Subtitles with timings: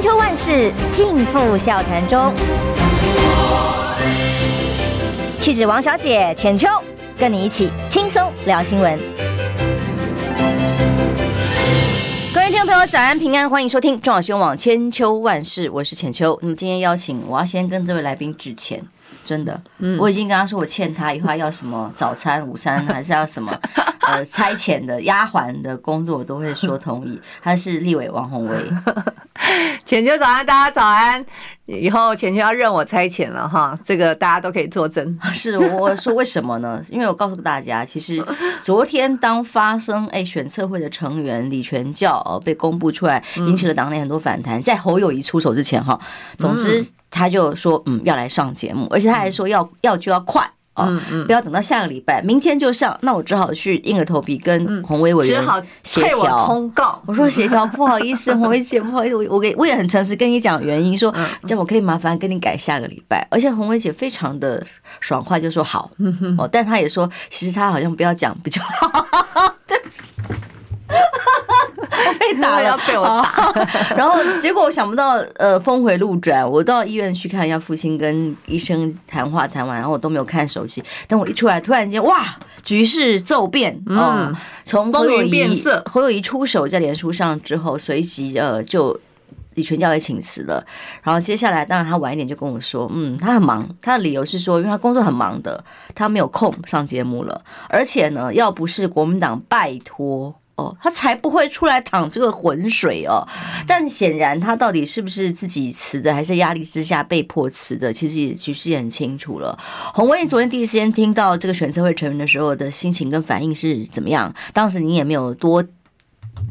[0.00, 2.32] 千秋万事尽付笑谈中。
[5.38, 6.66] 气质王小姐浅秋，
[7.18, 8.98] 跟你一起轻松聊新闻。
[12.32, 16.38] 各位听众朋友，早安平安，欢迎收听中广新闻网千秋万事，我是浅秋。
[16.40, 18.82] 那么今天邀请，我要先跟这位来宾致歉。
[19.24, 23.52] 真的，嗯，我已经跟他说，我欠他以后要什么早餐、午餐，还是要什么
[24.06, 27.20] 呃差遣的丫鬟的工作，我都会说同意。
[27.42, 28.56] 他是立委王宏威，
[29.84, 31.24] 浅秋早安，大家早安。
[31.70, 35.18] 以后钱钱要认我差遣了哈，这个大家都可以作证。
[35.32, 36.82] 是，我说为什么呢？
[36.88, 38.24] 因为我告诉大家，其实
[38.62, 44.62] 昨天当发生哎选测会的成员李全教被公布出来，引起了党内很多反弹。
[44.62, 45.98] 在侯友谊出手之前哈，
[46.38, 46.84] 总之。
[47.12, 50.48] 他就说，嗯，要来上节目，而且他还说要要就要快
[50.80, 52.96] 哦，嗯嗯，不要等到下个礼拜，明天就上。
[53.02, 55.42] 那我只好去硬着头皮跟红薇委员
[55.82, 57.00] 协调通告。
[57.06, 63.26] 我说协调不好意思，洪薇姐不好意思，我我给我也很诚实跟你讲原因，说这样我可以麻烦跟你改下个礼拜。
[63.30, 64.64] 而且洪薇姐非常的
[65.00, 65.90] 爽快，就说好
[66.38, 69.06] 哦，但她也说，其实她好像不要讲比较好。
[72.18, 73.52] 被打要被我打，
[73.96, 80.82] 然后结果我想不到，呃，峰回路转，我到医院去看一下父亲，跟医生谈话谈完，然后我都没有看手机。
[81.08, 82.24] 等我一出来，突然间，哇，
[82.62, 84.34] 局势骤变，嗯，
[84.64, 88.98] 从侯友宜侯友宜出手在脸书上之后，随即呃就
[89.54, 90.64] 李全教也请辞了。
[91.02, 95.62] 然后接下来，当然他晚一点就跟我说，嗯，他很忙，他的理由是说，因为他工作很忙的，
[95.94, 97.42] 他没有空上节目了。
[97.68, 100.34] 而且呢，要不是国民党拜托。
[100.80, 103.26] 他才不会出来淌这个浑水哦。
[103.66, 109.58] 但显然他到底是不是自己辞的，还是压力之下被迫辞的，其实也其实也很清楚了。
[109.94, 114.34] 洪薇昨天第一时间听到这个选测会成员的时候的心情跟反应是怎么样？
[114.52, 115.64] 当时你也没有多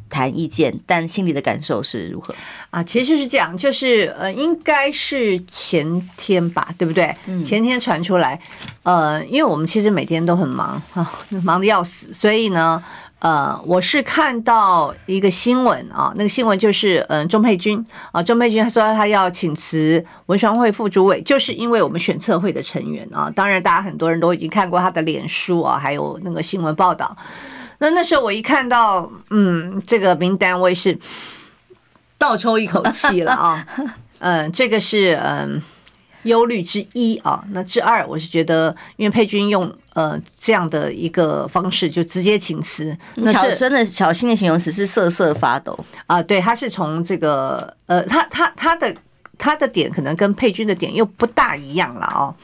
[0.09, 2.33] 谈意见，但心里的感受是如何
[2.69, 2.83] 啊？
[2.83, 7.15] 其实是这样，就是呃，应该是前天吧，对不对？
[7.43, 8.39] 前天传出来，
[8.83, 11.11] 呃，因为我们其实每天都很忙啊，
[11.43, 12.83] 忙得要死，所以呢。
[13.19, 23.29] 呃，我是看到一个新闻啊，那个新闻就是，嗯，钟佩君啊，钟佩君他说他要请辞文传会副主委，就是因为我们选测会的成员啊。
[23.35, 27.15] 当然，大家很多人都已经看过他的脸书啊，还有那个新闻报道。
[27.79, 30.97] 那那时候我一看到，嗯，这个名单，我也是
[32.17, 33.65] 倒抽一口气了啊。
[34.19, 35.61] 嗯，这个是嗯。
[36.23, 45.77] 忧虑之一啊，那之二，我是觉得，因为佩君用呃这样的一个方式就直接请辞，那这真的小心的形容词是瑟瑟发抖
[46.07, 46.21] 啊。
[46.21, 48.95] 对，他是从这个呃，他他他的
[49.37, 52.35] 他的点可能跟佩君的点又不大一样了哦。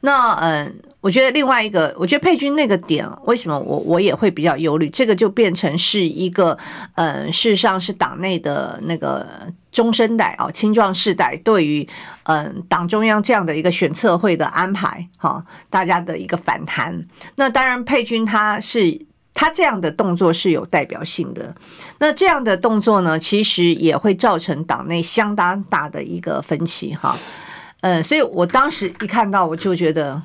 [0.00, 0.72] 那嗯、呃，
[1.04, 4.88] 我觉得另外一个，我觉得佩君那个点，为什么我我也会比较忧虑？
[4.88, 6.56] 这个就变成是一个
[6.94, 9.26] 呃，事实上是党内的那个。
[9.70, 11.88] 中生代啊，青壮世代对于
[12.22, 17.04] 嗯党中央这样的一个选测会的安排，哈，大家的一个反弹。
[17.34, 19.04] 那当然，佩君他是
[19.34, 21.52] 他这样的动作是有代表性的。
[21.98, 27.18] 那这样的动作呢，其实也会造成党内相当大的一个分歧，哈。
[27.80, 30.22] 嗯，所以我当时一看到，我就觉得。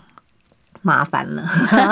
[0.82, 1.44] 麻烦了，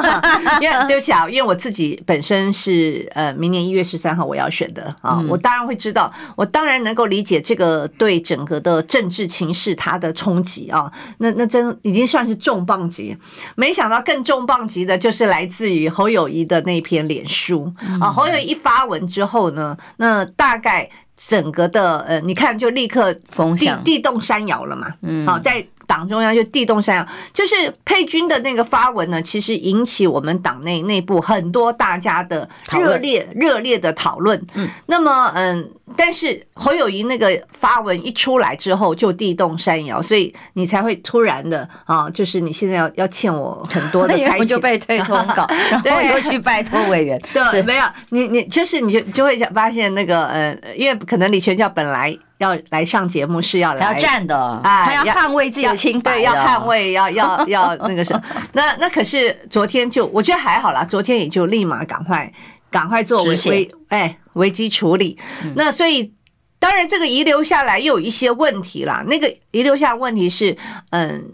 [0.61, 13.17] 因为 对不起啊，因为我自己本身是呃，明年一月十三号我要选的啊，我当然会知道，我当然能够理解这个对整个的政治情势它的冲击啊，那那真已经算是重磅级，
[13.55, 23.13] 没想到更重磅级的就是来自于侯友谊的那篇脸书啊，侯友谊一发文之后呢，那大概整个的呃，你看就立刻
[23.57, 25.65] 地地动山摇了嘛，嗯，好在。
[25.87, 34.37] 党中央就地动山摇，就是佩君的那个发文呢，其实引起我们党内内部很多大家的热烈热烈的讨论。
[34.55, 45.47] 嗯，那么嗯，但是侯友谊那个发文一出来之后就地动山摇，所以你才会突然的啊，就是你现在要要欠我很多的 差遣，就被退通告，
[45.85, 47.17] 然后又去拜托委员。
[47.33, 52.15] 对，没有你你就是你就就会想发现那个呃，因为可能李全教本来。
[52.39, 58.21] 要来上节目是要来要站的啊，他要捍卫自己的清白，对，要捍卫，要要 要那个什么。
[58.53, 62.31] 那那可是昨天就我觉得还好啦，昨天也就立马赶快
[62.69, 65.17] 赶快做危危哎危机处理。
[65.55, 66.13] 那所以
[66.59, 69.03] 当然这个遗留下来又有一些问题啦。
[69.07, 70.55] 那个遗留下问题是，
[70.91, 71.31] 嗯，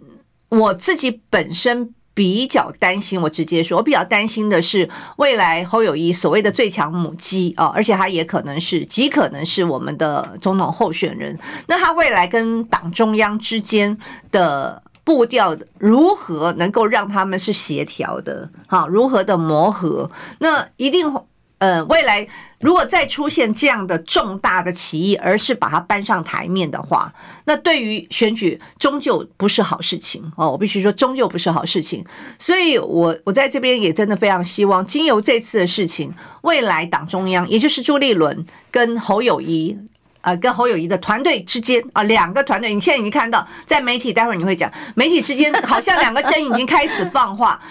[0.48, 1.94] 我自己本身。
[2.14, 4.88] 比较担心，我直接说，我比较担心的是
[5.18, 11.38] 未来侯友谊所谓的最强母鸡啊，而且他也可能是极可能是我们的总统候选人。
[11.68, 13.98] 那他未来跟党中央之间
[14.32, 18.50] 的步调如何能够让他们是协调的？
[18.68, 20.10] 好，如何的磨合？
[20.40, 21.14] 那一定。
[21.64, 22.28] 呃，未来
[22.60, 27.10] 如果再出现这样的重大的起义，而是把它搬上台面的话，
[27.46, 30.52] 那对于选举终究不是好事情哦。
[30.52, 32.04] 我必须说，终究不是好事情。
[32.38, 39.78] 所以我我在这边也真的非常希望，经由这次的事情，未来党中央，也就是朱立伦跟侯友宜，
[40.20, 47.62] 呃，跟侯友宜的团队之间啊，两个团队，你现在已经看到，在媒体，待会儿你会讲，媒体之间好像两个针已经开始放话。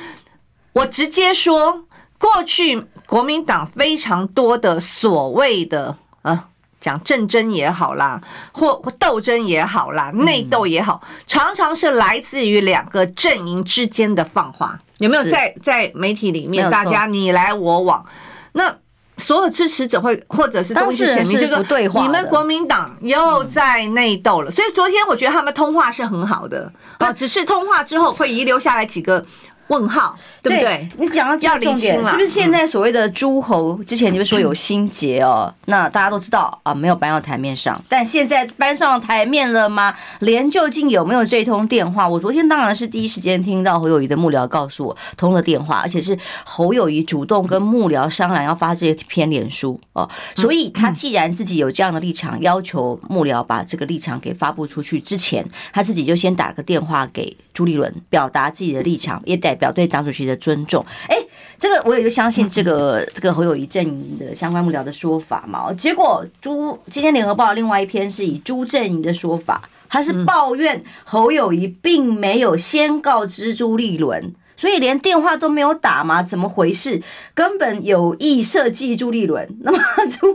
[0.72, 1.84] 我直接说，
[2.16, 2.86] 过去。
[3.06, 6.44] 国民党非常多的所谓的呃，
[6.80, 8.20] 讲政争也好啦，
[8.52, 14.80] 或或斗争也好啦，内斗也好，常常是来自于两个阵营之间的放话。
[14.98, 18.04] 有没有在在媒体里面，大家你来我往？
[18.52, 18.76] 那
[19.18, 24.50] 所有支持者会或者是中间选民就说，你们国民党又在内斗了。
[24.50, 29.24] 所以昨天我觉得他们通话是很好的啊，只是通话之后会遗留下来几个。
[29.72, 30.86] 问号，对不对？
[30.98, 35.52] 你讲到要重点，是不是现在所谓的诸侯之前就是说有心结哦？
[35.64, 39.94] 那大家都知道啊，没有搬到台面上，但现在搬上台面了吗？
[40.20, 42.06] 连究竟有没有这通电话？
[42.06, 60.84] 我昨天当然是第一时间听到侯友谊的幕僚告诉我通了电话，而且是侯友谊主动跟幕僚商量要发这一篇脸书哦，所以他既然自己有这样的立场，要求幕僚把这个立场给发布出去之前，他自己就先打个电话给朱立伦，表达自己的立场，也代表对党主席的尊重。
[61.08, 61.16] 哎，
[61.58, 65.72] 这个我也就相信这个这个侯友谊阵营的相关幕僚的说法嘛。
[65.74, 76.22] 结果朱今天联合报另外一篇是以朱阵营的说法，他是抱怨侯友谊并没有先告知朱立伦，所以连电话都没有打吗？
[76.22, 77.02] 怎么回事？
[77.34, 79.48] 根本有意设计朱立伦。
[79.60, 79.78] 那么
[80.10, 80.32] 朱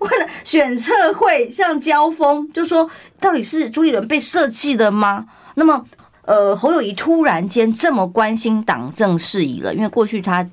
[0.00, 5.26] 为了选测会这样交锋，就说到底是朱立伦被设计的吗？
[5.54, 5.86] 那么。
[6.24, 10.48] 呃，侯友宜突然间这么关心党政事宜了，因为过去他，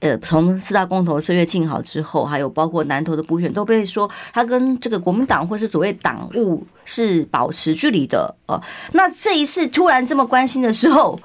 [0.00, 8.34] 呃，从四大公投岁月静好之后，还有包括南投的补选，都被说他跟这个国民党或是所谓党务是保持距离的。
[8.46, 8.60] 呃，
[8.92, 11.18] 那这一次突然这么关心的时候，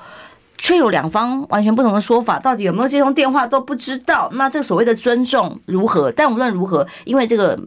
[0.57, 4.29] 却有两方完全不同的说法，到底有没有这通电话都不知道。
[4.35, 6.09] 那这所谓的尊重如何？
[6.11, 7.59] 但无论如何，因为这个。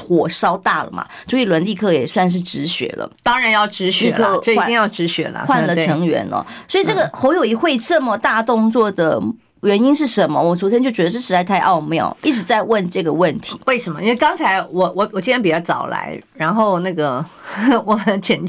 [0.00, 1.06] 火烧大了嘛？
[1.26, 6.44] 朱一伦立刻也算是止血了，当然要止血了，这一定要止血了，换了成员了。
[6.68, 9.20] 所以这个侯友谊会这么大动作的
[9.62, 10.42] 原因是什么？
[10.42, 13.58] 我昨天就觉得是实在太奥妙，一直在问这个问题。
[13.66, 14.02] 为什么？
[14.02, 17.24] 因为刚才我我我今天比较早来，然后那个
[17.86, 18.40] 我们简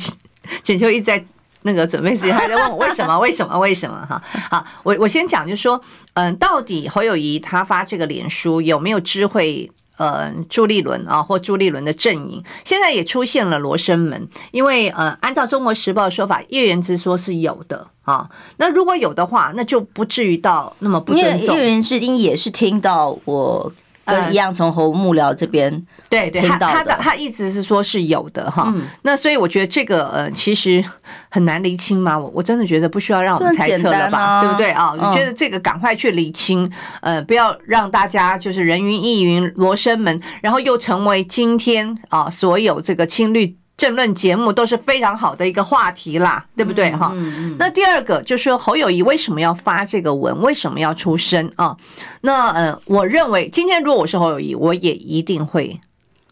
[0.61, 1.23] 简秋一直在
[1.61, 3.17] 那个准备时间，还在问我为什么？
[3.19, 3.57] 为什么？
[3.57, 4.05] 为什么？
[4.07, 4.21] 哈，
[4.51, 5.81] 好，我我先讲，就是说，
[6.13, 9.71] 嗯，到底侯友谊他发这个脸书有没有知会？
[9.97, 18.29] 呃，朱立伦啊，或朱立伦的阵营，现在也出现了罗生门，因为呃，按照《中国时报》的说法，叶元之说是有的啊。
[18.57, 21.55] 那如果有的话，那就不至于到那么不尊重。
[21.55, 23.71] 叶元之音也是听到我。
[24.05, 30.83] 跟一样从侯幕僚这边对对，他他的他一直是说是有的哈，那所以我觉得这个呃其实
[31.29, 34.91] 很难厘清嘛，我我真的觉得不需要让我们猜测了吧，对不对啊？
[34.93, 36.71] 我觉得这个赶快去厘清，
[37.01, 43.57] 呃，不要让大家就是人云亦云、罗生门，然后又成为今天啊所有这个青绿。
[43.77, 47.13] 政论节目都是非常好的一个话题啦，对不对哈？
[47.59, 51.75] 那第二个就是说侯友谊为什么要发这个文，为什么要出声啊？
[52.21, 55.77] 那呃，我认为今天如果我是侯友谊，我也一定会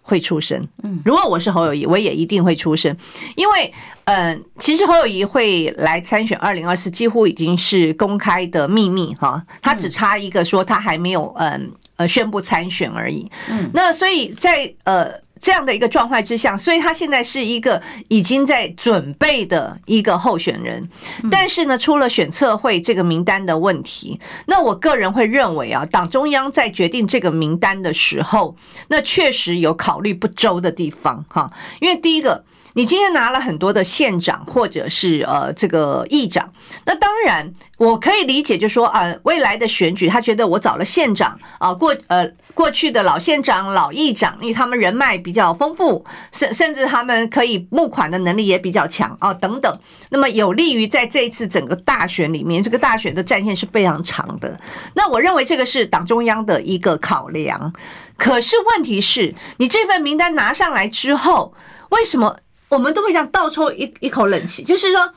[0.01, 0.65] 会出声。
[0.83, 2.95] 嗯，如果我是侯友谊，我也一定会出声，
[3.35, 3.73] 因为
[4.05, 9.43] 呃，其实侯友谊会来参选二零二四，几乎已经是公开的秘密哈。
[9.61, 13.29] 他只差一个说他还没有嗯呃宣布参选而已。
[13.49, 15.21] 嗯，那所以在呃。
[15.43, 20.87] 这样的一个状态之下，所以他现在是一个已经在准备的一个候选人，
[21.29, 28.55] 但是呢，出了选测会这个名单的问题，那我个人会认为啊，党中央在决定这个名单的时候，
[28.87, 32.45] 那确实有考虑不周的地方哈，因为第一个。
[32.73, 36.51] 你今天拿了很多的县长或者是呃这个议长，
[36.85, 54.59] 那当然我可以理解，就说啊，未来的选举他觉得我找了县长啊，过呃过去的老县长、老议长，因为他们人脉比较丰富，甚 甚至他们可以募款的能力也比较强啊等等，那么有利于在这一次整个大选里面，这个大选的战线是非常长的。
[54.95, 57.71] 那我认为这个是党中央的一个考量。
[58.17, 61.53] 可是问题是，你这份名单拿上来之后，
[61.89, 62.37] 为什么？
[62.73, 65.13] 我们都会这样倒抽一一口冷气，就是说，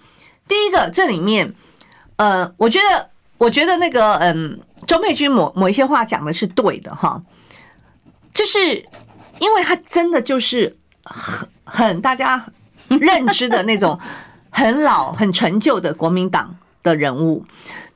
[0.46, 1.54] 第一个这里面，
[2.16, 3.08] 呃，我觉得，
[3.38, 7.22] 我觉得那个，嗯，周佩君某某一些话讲的是对的哈，
[8.34, 8.58] 就是
[9.38, 12.46] 因为他真的就是很很大家
[12.88, 13.98] 认知的那种
[14.50, 17.44] 很老很陈旧的国民党的人物，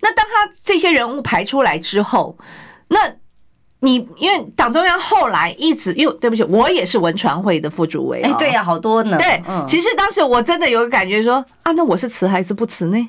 [0.01, 2.37] 那当他这些人物排出来之后，
[2.89, 3.15] 那
[3.81, 8.21] 你因为党中央后来一直，因为对不起，我也是文传会的副主委。
[8.23, 9.17] 哎，对呀，好多呢。
[9.19, 13.09] 对，其实当时我真的有个感觉说啊，那我是辞还是不辞呢？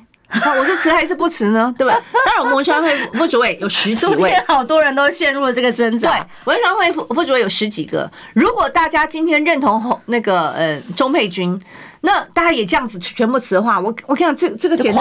[0.58, 1.74] 我是辞还是不辞呢？
[1.76, 1.92] 对吧？
[2.24, 6.10] 当然，我们文传会副主委有十几位，好多人都陷入了这个挣扎。
[6.10, 8.10] 对，文传会副副主委有十几个。
[8.32, 11.60] 如果大家今天认同侯那个呃钟佩君，
[12.04, 14.98] 那大家也这样子全部辞的话，我我看这这个简直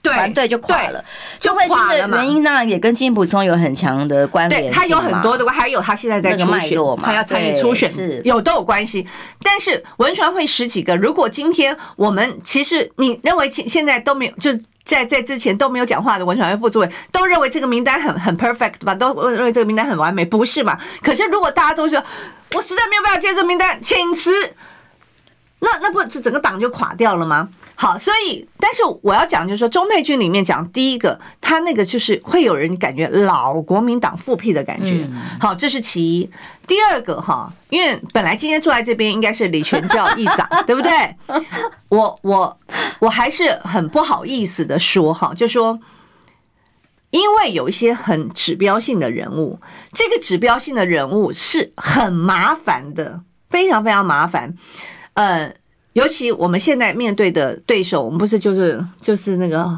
[0.00, 1.04] 对团队就垮了。
[1.40, 7.90] 钟佩君的原因当然也跟金溥聪有很强的关联，他有很多的，还有他现在在初选，他要参与初选，
[8.24, 9.04] 有都有关系。
[9.42, 20.78] 但是文传会十几个，如果今天我们其实你认为现现在都没有，就在在之前都没有讲话的文传会副主委都认为这个名单很很 perfect 吧，都认为这个名单很完美，不是嘛？
[21.02, 22.00] 可是如果大家都说，
[22.54, 24.30] 我实在没有办法接这个名单，请辞。
[25.58, 27.48] 那那不是整个党就垮掉了吗？
[27.74, 35.08] 好，所以但是我要讲就是说，钟佩君里面讲第一个，他那个就是会有人感觉老国民党复辟的感觉。
[35.40, 36.30] 好，这是其一。
[36.66, 41.14] 第二个哈，因为本来今天坐在这边应该是李全教议长， 对不对？
[41.88, 42.58] 我我
[42.98, 45.78] 我还是很不好意思的说哈，就说
[47.10, 49.58] 因为有一些很指标性的人物，
[49.92, 53.20] 这个指标性的人物是很麻烦的，
[53.50, 54.54] 非常非常麻烦。
[55.16, 55.52] 呃，
[55.94, 59.76] 尤其我们现在面对的对手，我们不是就是就是那个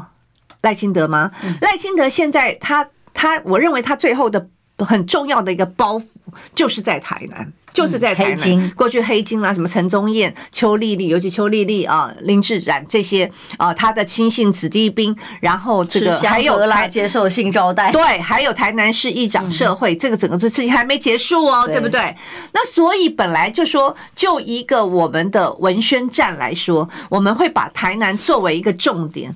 [0.61, 1.31] 赖清德吗？
[1.61, 6.05] 赖清德现在他他，我认为他最后的很重要的一个包袱
[6.53, 7.51] 就是在台南。
[7.73, 22.15] 就是在台南，过去黑金啦，什么陈宗彦、邱丽丽，尤其邱丽丽啊、林志展这些啊，他的亲信子弟兵，然后这个还有来接受性招待，对，还有台南市议长社会，这个整个这事情还没结束哦，对不对？
[22.53, 29.35] 那所以本来就说，就一个我们的文宣战来说，我们会把台南作为一个重点。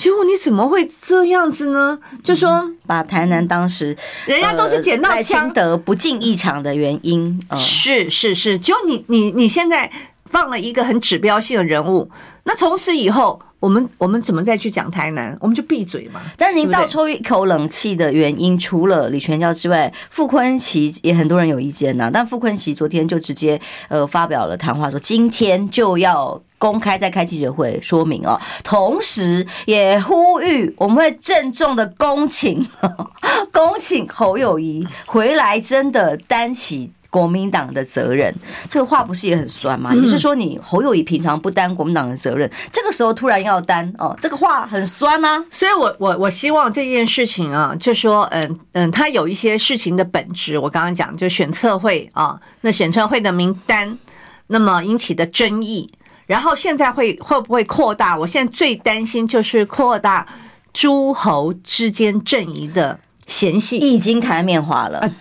[0.00, 1.98] 结果你怎么会这样子呢？
[2.24, 8.58] 就说把台南当时人家都是捡到枪，赖清德不进一场的原因，是是是。
[8.58, 9.92] 就你你你现在
[10.30, 12.10] 放了一个很指标性的人物，
[12.44, 15.36] 那从此以后，我们我们怎么再去讲台南？
[15.40, 16.20] 我们就闭嘴嘛。
[16.36, 22.10] 但您倒抽一口冷气的原因，除了李全教之外，傅昆奇也很多人有意见呐。
[22.12, 26.42] 但傅昆奇昨天就直接呃发表了谈话，说今天就要。
[26.60, 32.62] 公开再开记者会说明哦，同时也呼吁我们会郑重的恭请
[33.50, 38.34] 恭请侯友谊回来，真的担起国民党的责任。
[38.68, 39.94] 这个话不是也很酸吗？
[39.94, 45.44] 也就是说，你侯友宜平常不担国民党的责任，这个时候突然要担哦，这个话很酸啊。
[45.50, 53.98] 所以我我我希望这件事情啊，就说嗯嗯，他有一些事情的本质，我刚刚讲就选测会啊，那选测会的名单，
[54.46, 55.92] 那么引起的争议。
[56.26, 58.16] 然后现在会会不会扩大？
[58.16, 60.24] 我现在最担心就是扩大
[60.72, 65.00] 诸侯之间阵营的嫌隙，已经台面化了。
[65.00, 65.12] 呃，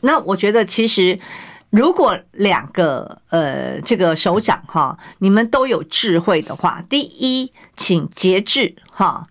[0.00, 1.18] 那我觉得其实
[1.70, 9.26] 如果两个呃这个首长哈，你们都有智慧的话，第一，请节制哈。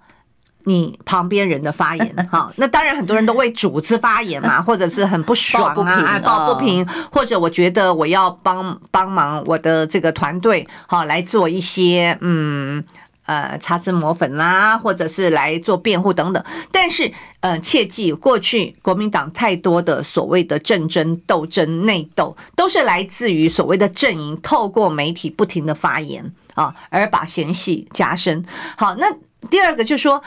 [0.69, 12.83] 你旁边人的发言，哈， 那当然很多人都为主子发言嘛，或者是很不爽啊，抱不平，或者我觉得我要帮帮忙我的这个团队，好来做一些嗯
[13.27, 16.43] 呃擦脂抹粉啦，或者是来做辩护等等。
[16.72, 28.43] 但是呃，切记过去国民党太多的所谓的政争斗争内斗，都是来自于所谓的阵营透过媒体不停的发言啊，而把嫌隙加深。
[28.75, 29.05] 好，那
[29.50, 30.24] 第二个就是说。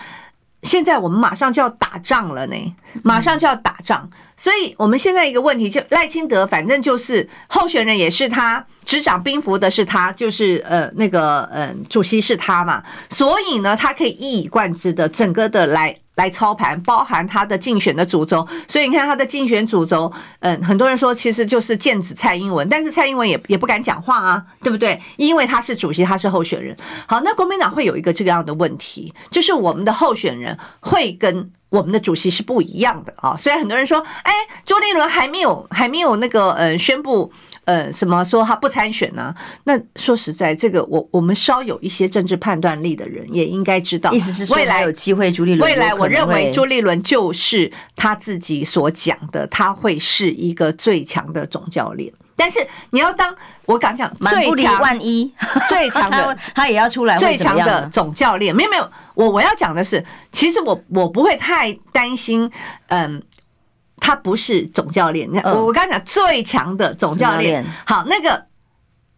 [0.62, 2.54] 现在我们马上就要打仗了呢，
[3.02, 4.06] 马上就要打仗，
[4.40, 15.94] 所以我们现在一个问题就赖清德，反正就是候选人也是他，执掌兵符的是他，就是呃那个呃主席是他嘛，所以呢，他可以一以贯之的整个的来。
[16.16, 25.00] 来操盘，包含他的竞选的主轴，所以你看他的竞选主轴，嗯，很多人说其实就是剑指蔡英文，但是蔡英文也也不敢讲话啊，对不对？
[25.16, 26.76] 因为他是主席，他是候选人。
[27.06, 31.50] 好，那国民党会有一个这个样的问题，就是我们的候选人会跟。
[31.70, 34.32] 我们的主席是不一样的啊，虽然很多人说，哎，
[34.66, 37.32] 朱立伦还没有还没有那个呃宣布
[37.64, 39.34] 呃什么说他不参选呢？
[39.64, 52.12] 那说实在，这个我我们稍有一些政治判断力的人也应该知道，意思是未来有机会朱立伦，未来我认为朱立伦就是他自己所讲的，他会是一个最强的总教练。
[52.40, 53.34] 但是你要当
[53.66, 54.80] 我敢讲，最强。
[54.80, 55.30] 万一
[55.68, 62.50] 最强的他也要出来，最强的总教练没有没有，我我要讲的是，其实我我不会太担心，
[62.88, 63.22] 嗯，
[63.98, 65.28] 他不是总教练。
[65.44, 68.46] 我我刚才讲最强的总教练，好，那个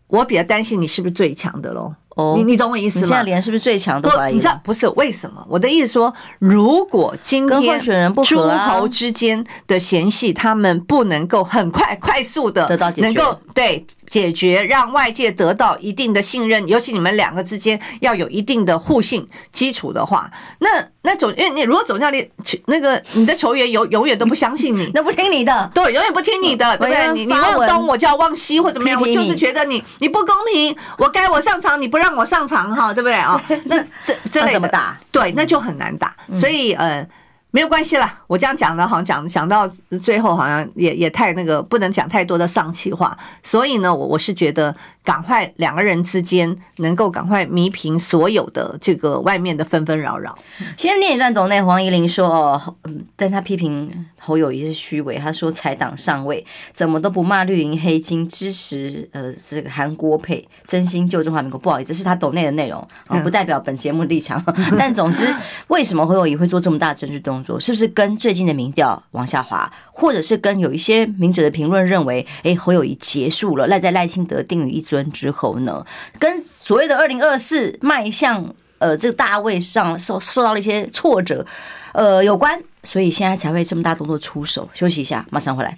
[0.09, 1.95] 我比较担心你是不是最强的喽？
[2.16, 3.04] 哦，你你懂我意思吗？
[3.04, 4.35] 你现在连是不是最强都怀疑？
[4.35, 5.42] 你知道不是为什么？
[5.49, 7.81] 我的意思说，如果今天
[8.25, 20.69] 诸侯之间的嫌隙，他们不能够很快快速的得到解决，能够对解决，让外界得到一定的信任，尤其你们两个之间要有一定的互信基础的话，那
[21.00, 22.28] 那总因为你如果总教练
[22.66, 27.12] 那个你的球员永永远都不相信你，那不听你的，对，永远不听你的，对不对？
[27.14, 32.02] 你你忘东我就要忘西或怎么样，我就是觉得你你不公平，我该我上场你不。
[32.03, 33.41] 让我上场哈，对不对啊？
[33.67, 34.99] 那这这类怎么打？
[35.13, 36.15] 对，那就很难打。
[36.35, 37.07] 所以呃。
[37.55, 39.69] 没有关系啦，我这样讲的，好像讲讲到
[40.03, 43.15] 最后，好像也也太那个，不能讲太多的丧气话。
[43.43, 50.37] 所以呢，我我是觉得，赶快两个人之间能够赶快弥平所有的这个外面的纷纷扰扰。
[50.77, 61.59] 先念一段董内黄怡玲说哦，嗯，但他批评侯友谊是虚伪，他说财党上位怎么都不骂绿营黑金，支持呃这个韩国配，真心救中华民国。
[61.59, 62.87] 不好意思，这是他抖内的内容，
[63.23, 64.43] 不代表本节目立场。
[64.79, 65.27] 但总之，
[65.69, 67.59] 为什么侯友谊会做这么大政治动作？
[67.59, 75.87] 是不是跟最近的民调往下滑，或者是跟有一些名嘴的评论认为，哎，侯友谊结束了赖在赖清德定于一尊之后呢？
[76.19, 81.47] 跟所谓的二零二四迈向呃这个大位上受受到了一些挫折，
[81.95, 84.69] 呃有关，所以现在才会这么大动作出手。
[84.75, 85.75] 休息一下，马上回来。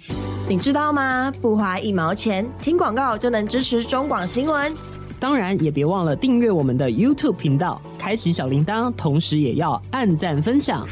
[0.49, 1.31] 你知道吗？
[1.41, 4.73] 不花一毛钱，听广告就能支持中广新闻。
[5.17, 10.85] 当然，也别忘了订阅我们的 YouTube 频道，开启小铃铛，同时也要按赞分享。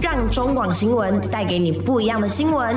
[0.00, 2.76] 让中广新闻带给你不一样的新闻。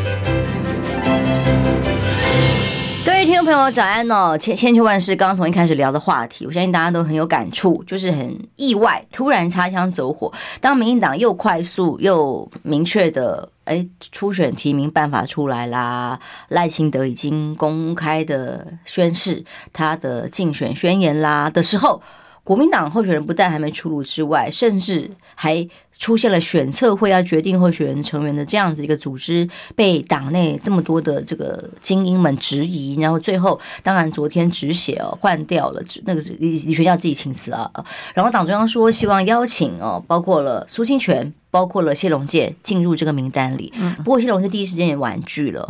[3.43, 4.37] 朋友，早安哦！
[4.37, 10.31] 千千秋万世，刚从一开始聊的话题，我相信大家都很有感触，就是很意外，突然擦枪走火。
[10.59, 16.19] 当民进党又快速又明确的，哎，初选提名办法出来啦，
[16.49, 19.43] 赖清德已经公开的宣示
[19.73, 22.03] 他的竞选宣言啦的时候，
[22.43, 25.67] 国民党候选人不但还没出炉之外，甚至还。
[26.01, 37.69] 出现了选测会要决定候选人成员的这样子一个组织，被党内这么多的这个精英们质疑，然后最后当然昨天止血哦，换掉了那个李李学校自己请辞啊，
[38.15, 41.31] 然后党中央说希望邀请哦，包括了苏清泉。
[41.51, 45.69] 包括了谢龙介进入这个名单里，不过谢龙介第一时间也婉拒了，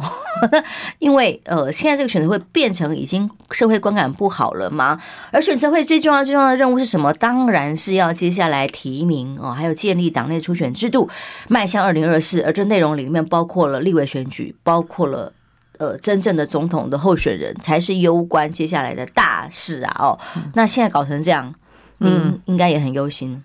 [1.00, 5.02] 因为呃，现在这个选择会变成已经社会观感不好了吗？
[5.32, 7.12] 而选择会最重要最重要的任务是什么？
[7.14, 11.10] 当然是要接下来提名哦，还有建立党内初选制度，
[11.48, 12.42] 迈向二零二四。
[12.42, 15.34] 而这内容里面包括了立委选举，包括了
[15.80, 19.96] 呃真正的总统的候选人，才是攸关接下来的大事啊！
[19.98, 20.20] 哦，
[20.54, 21.56] 那现在搞成这样，
[22.00, 23.44] 嗯，应该也很忧心，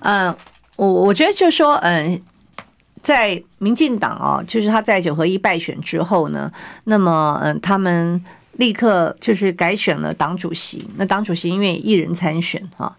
[0.00, 0.34] 嗯。
[0.80, 2.18] 我我觉得就是说，嗯，
[3.02, 6.50] 在民进党哦，就是他在九合一败选之后呢，
[6.84, 10.88] 那么嗯，他们立刻就是改选了党主席。
[10.96, 12.96] 那党主席因为一人参选哈，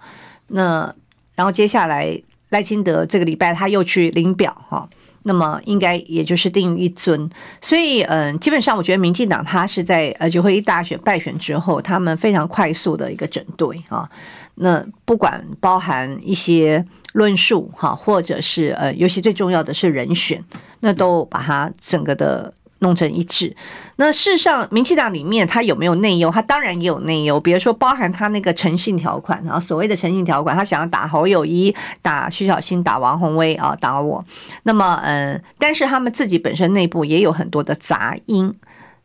[0.50, 0.94] 那
[1.34, 2.15] 然后接下来
[2.50, 4.88] 赖清德这个礼拜他又去领表哈，
[5.24, 7.28] 那么应该也就是定一尊。
[7.62, 14.08] 所以嗯，基本上我觉得民进党他是在呃九合一大选败选之后，他们非常快速的一个整队啊。
[14.54, 16.86] 那不管包含一些。
[17.13, 20.43] 论述哈，或者是呃，尤其最重要的是人选，
[20.80, 23.56] 那都把它整个的弄成一致。
[23.97, 26.32] 那事实上，民进党里面它有没有内忧？
[26.32, 34.24] 它当然也有内忧，比如说包含他那个诚信条款，然后所谓的诚信条款，他想要打侯友宜、打徐小新、打王宏威啊，打我。
[34.63, 38.54] 那么，嗯，但是他们自己本身内部也有很多的杂音，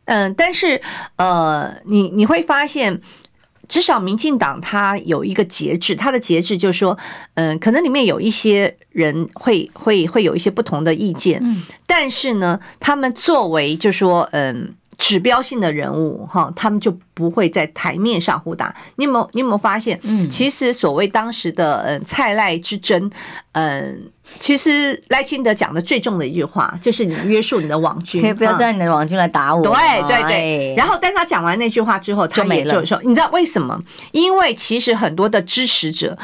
[0.05, 0.81] 嗯，但是
[1.17, 3.01] 呃，你你会发现。
[3.67, 6.97] 至少民进党它有一个节制，它的节制就是说，
[7.35, 14.73] 嗯，可能里面有一些人会会会有一些不同的意见，嗯，但是呢，他们作为就说，嗯。
[14.97, 18.75] 指标性的人物哈，他们就不会在台面上互打。
[18.95, 19.99] 你有没有你有没有发现？
[20.03, 23.09] 嗯，其实所谓当时的呃蔡赖之争，
[23.51, 29.63] 嗯，其实赖清德讲的最重的一句话就是你约束你的网军，可以不要在你的网军来打我。
[29.63, 30.73] 对对对。
[30.75, 33.79] 然后，但他讲完那句话之后，他也就说，你知道为什么？
[34.11, 36.17] 因为其实很多的支持者。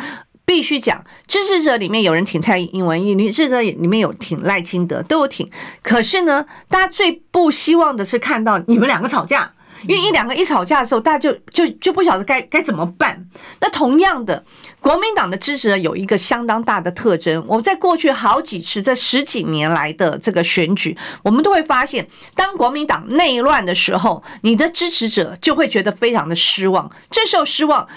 [0.45, 5.49] 必须讲，支持者里面有人挺蔡英文，你支持者里面有挺赖清德，都有挺。
[5.81, 9.51] 可是呢，大家最不希望的是看到你们两个吵架，
[9.87, 13.25] 因为一两个一吵架的时候，大家就就就不晓得该该怎么办。
[13.61, 14.43] 那同样的，
[14.79, 26.91] 国民党的支持者有一个相当大的特征，我们在过去好几次这十几年来的这个选举，我们都会发现，当国民党内乱的时候，你的支持者就会觉得非常的失望。
[27.09, 27.87] 这时候失望，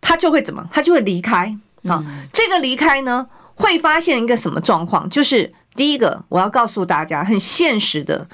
[0.00, 0.68] 他就会怎么？
[0.72, 1.56] 他就会离开。
[1.88, 5.08] 啊，这个离开呢，会发现一个什么状况？
[5.10, 8.26] 就是第一个，我要告诉大家很现实的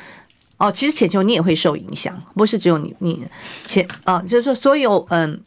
[0.58, 3.26] 哦，其实浅秋你也会受影响，不是只有你你
[3.64, 5.40] 浅啊，就是说所有嗯，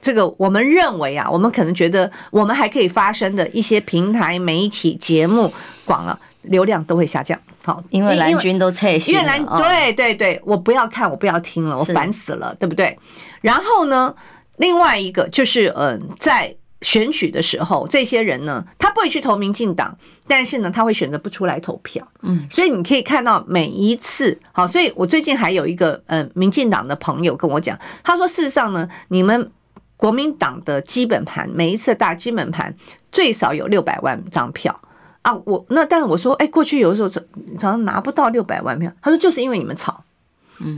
[0.00, 5.52] 这个我们认为啊，我们可能觉得我们还可以发声的一些平台、媒体、节目
[5.84, 7.38] 广了，流量都会下降。
[7.64, 12.96] 好，因为蓝军都撤线，因为蓝对对对，我不要看，我不要听了，我烦死了，对不对？
[13.40, 14.14] 然后呢，
[14.58, 16.54] 另外一个就是嗯，在。
[16.82, 22.06] 选举的时候，这些人呢，他不会去投民进党，但是呢，他会选择不出来投票。
[22.22, 29.50] 嗯，所以你可以看到每一次，好，所以我最近还有一个呃，民进党的朋友跟我讲，他说事实上呢，你们
[29.96, 32.74] 国民党的基本盘每一次大基本盘
[33.10, 34.80] 最少有六百万张票
[35.22, 37.24] 啊，我那但是我说，哎，过去有的时候常
[37.58, 40.04] 常拿不到六百万票，他说就是因为你们吵。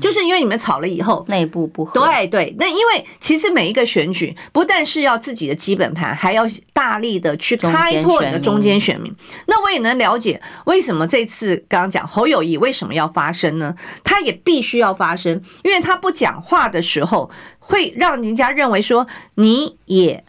[0.01, 2.01] 就是因为你们吵了以后，内部不合。
[2.01, 9.15] 对对，那因为其实每一个选举不但是要自己的基本盘，还要大力的去开拓你的中间选民。
[9.47, 13.75] 那我也能了解为什么这次刚刚讲侯友谊为什么要发声呢？
[14.05, 20.25] 他也必须要发声，因为他不讲话的时候，会让人家认为说你也。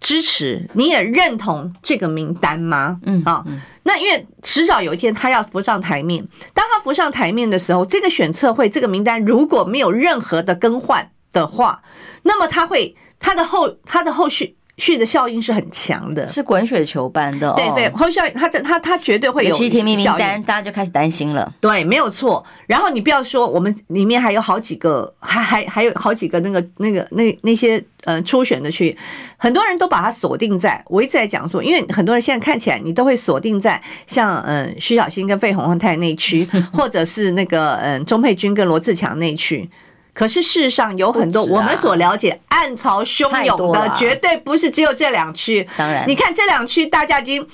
[0.00, 3.00] 支持你也认同这个名单吗？
[3.04, 3.44] 嗯啊，
[3.82, 11.82] 那因为迟早有一天他要浮上台面，当他浮上台面的时候，这个选测会这个名单如果没有任何的更换的话，
[12.22, 14.57] 那么他会他的后他的后续。
[14.78, 17.52] 续的效应是很强的，是滚雪球般的。
[17.54, 19.54] 对对，后效应，它它它它绝对会有。
[19.54, 21.52] 其实提名名单，大家就开始担心了。
[21.60, 22.44] 对，没有错。
[22.66, 28.96] 然后你不要说，我们里面还有好几个，还还还有好几个那个那个那那些呃初选的区域，
[29.36, 30.82] 很多人都把它锁定在。
[30.86, 39.68] 我一直在讲说，因为很多人现在看起来，你都会锁定在像嗯徐小新跟费鸿泰那区， 或者是那个嗯钟佩君跟罗志强那区。
[40.18, 45.64] 可是事实上有很多我们所了解暗潮汹涌的，绝对不是只有这两区。
[45.76, 47.46] 当然，你看这两区大家已经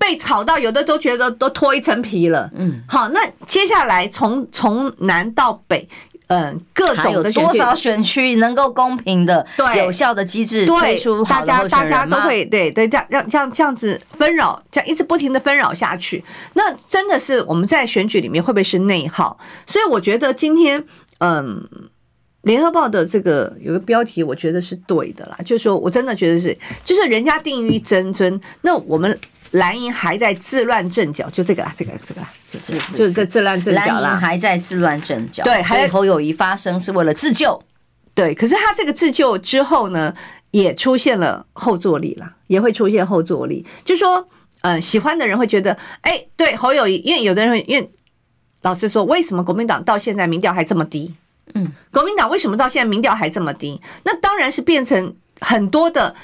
[0.00, 2.50] 被炒到，有的都觉得都脱一层皮了。
[2.56, 5.88] 嗯，好，那接下来从从南到北，
[6.26, 11.68] 嗯，各种的多少选区能够公平的、对有效的机制推出好的候选人吗？
[11.68, 19.38] 大家大家都会对对这样让这样这样子纷扰，这样一直不停的纷扰下去，那真的是我们在选举里面会不会是内耗？
[19.68, 20.84] 所以我觉得今天。
[21.24, 21.68] 嗯，
[22.42, 25.38] 联合报的这个有个标题，我觉得是对的啦。
[25.44, 29.18] 就是说我真的觉得是，就是人家定于真尊，那我们
[29.52, 34.00] 蓝营还在自乱阵脚，就这个啦，这个这个啦，就是就是在自乱阵脚啦。
[34.00, 37.62] 蓝营还在自乱阵脚，对，还有侯友谊发声是为了自救，
[38.14, 38.34] 对。
[38.34, 40.14] 可是他这个自救之后呢，
[40.50, 43.64] 也出现了后坐力啦，也会出现后坐力。
[43.84, 44.28] 就说，
[44.62, 47.90] 嗯，喜欢的人会觉得，哎，对侯友谊，因为有的人会因为。
[48.64, 51.12] 老实说，为什么国民党到现在民调还这么低？
[51.54, 53.80] 嗯，国民党为什么到现在民调还这么低？
[54.04, 56.14] 那当然是变成很多的。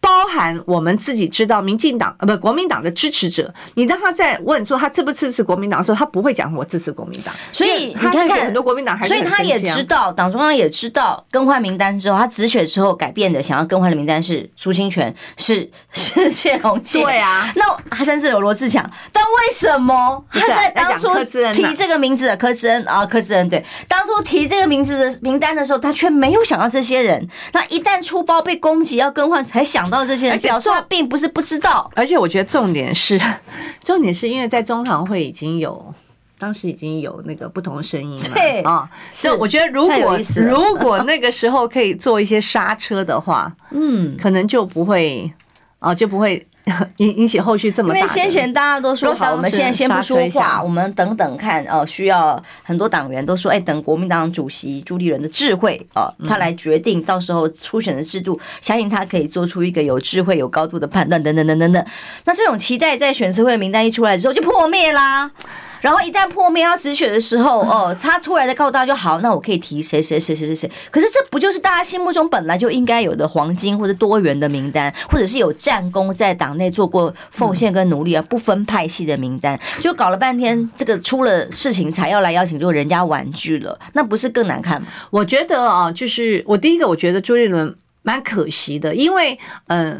[0.00, 7.34] 包含我们自己知道，民进党呃不国民党的支持者，你当他在问说他支不支持国民党的时候，他不会讲我支持国民党。
[7.52, 17.02] 所以你看看很多国民党还，所以他也知道党中央也知道更换名单之后，他止血之后改变的想要更换的名单是苏清泉，是是谢龙介。
[17.02, 21.12] 对啊，那他甚至有罗志强，但为什么他在当初
[21.52, 27.28] 提这个名字的柯志恩啊柯志恩对，当初提这个名字的名单的时候，他却没有想到这些人。
[27.52, 29.88] 那一旦出包被攻击要更换，才想。
[29.88, 33.20] 到这些人表示他并不是不知道，而且我觉得重点是，
[33.84, 35.94] 重点是因为在中堂会已经有，
[36.38, 45.30] 当时已经有那个不同的声音了，对啊，所以我觉得如果如果那个时候可以做一些刹车的话，嗯，可能就不会
[45.78, 46.44] 啊，就不会。
[46.98, 51.84] 引引起后续这么大，因为先前大家都说好，我们现在先不说话，我们等等看哦。
[51.86, 61.84] 需要很多党员都说，哎，等国民党主席朱立伦的智慧哦，他来决定到时候初选的制度，相信他可以做出一个有智慧、有高度的判断，等等等等等。
[62.24, 65.30] 那这种期待在选词会名单一出来之后就破灭啦。
[65.80, 70.70] 然后一旦破灭要止血的时候，哦，他突然的告诉大家就好，那我可以提谁谁谁谁谁谁。
[70.90, 84.88] 可是这不就是大家心目中本来就应该有的黄金或者多元的名单，或者是有战功在党内做过奉献跟努力啊，不分派系的名单，就搞了半天，这个出了事情才要来邀请，就人家婉拒了，那不是更难看吗？
[85.10, 89.98] 我觉得啊，就是我第一个，我觉得朱立伦蛮可惜的，因为嗯、呃，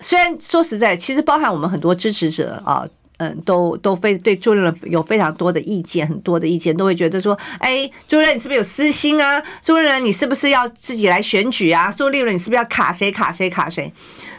[0.00, 2.84] 虽然说实在，其实包含我们很多支持者啊。
[3.20, 9.42] 嗯，都都非对朱立伦有非常多的意见，很多的意见都会觉得说，哎，朱立伦你是不是有私心啊？
[9.62, 11.92] 朱立伦你是不是要自己来选举啊？
[11.92, 13.92] 朱立伦你是不是要卡谁卡谁卡谁？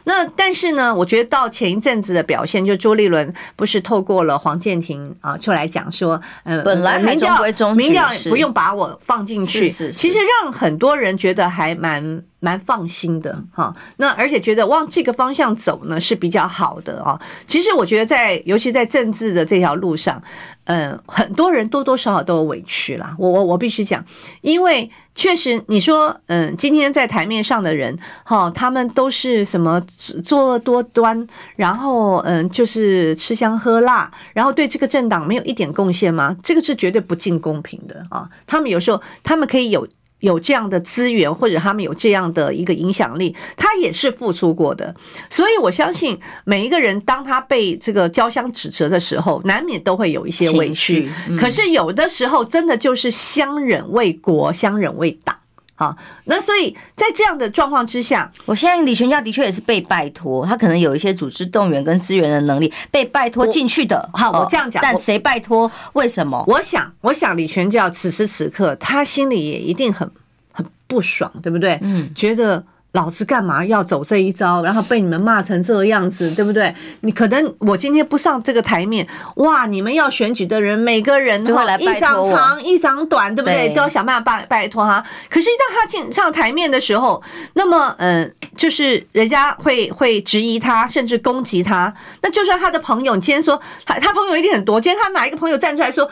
[0.05, 17.19] 那但是呢，我觉得到前一阵子的表现，就朱立伦不是透过了黄建庭啊出来讲说，呃，本来民调中民调不用把我放进去，是是是，其实让很多人觉得还蛮蛮放心的哈，那而且觉得往这个方向走呢是比较好的啊。
[17.45, 20.19] 其实我觉得在，尤其在政治的这条路上，
[20.63, 23.15] 嗯，很多人多多少少都有委屈啦。
[23.19, 24.03] 我我我必须讲，
[24.41, 29.79] 因为确实你说，嗯，今天在台面上的人，哈，他们都是什么
[30.25, 36.35] 作恶多端，然后嗯，就是吃香喝辣，然后对这个政党没有一点贡献吗？
[36.41, 38.27] 这个是绝对不尽公平的啊。
[38.47, 39.87] 他们有时候他们可以有。
[40.21, 44.95] 有这样的资源，或者他们有这样的一个影响力，他也是付出过的。
[45.29, 51.09] 所以我相信每一个人，当他被这个交相指责的时候，难免都会有一些委屈。
[51.37, 55.35] 可是有的时候，真的就是相忍为国，相忍为党。
[55.81, 64.07] 好，那所以在这样的状况之下，我相信李全教的确也是被拜托，他可能有一些组织动员跟资源的能力，被拜托进去的。
[64.13, 65.71] 好，我这样讲，但谁拜托？
[65.93, 66.43] 为什么？
[66.45, 70.07] 我想，我想李全教此时此刻，他心里也一定很
[70.51, 71.79] 很不爽，对不对？
[71.81, 72.63] 嗯，觉得。
[72.93, 74.61] 老子干嘛要走这一招？
[74.63, 76.75] 然后被你们骂成这个样子，对不对？
[76.99, 79.65] 你可能我今天不上这个台面，哇！
[79.65, 83.69] 你们要选举的人，每个人都会来一掌长一掌短，对不对？
[83.69, 85.01] 都要想办法拜拜托他。
[85.29, 87.23] 可是，一旦他进上台面的时候，
[87.53, 91.93] 那么，嗯，就是人家会会质疑他，甚至攻击他。
[92.21, 96.09] 那就算他的朋友，你今天说他他朋友一定很多，今天他哪一个朋友站出来说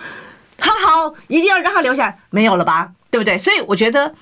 [0.57, 2.89] 他好，一定要让他留下来，没有了吧？
[3.11, 3.37] 对不对？
[3.37, 4.13] 所以我觉得。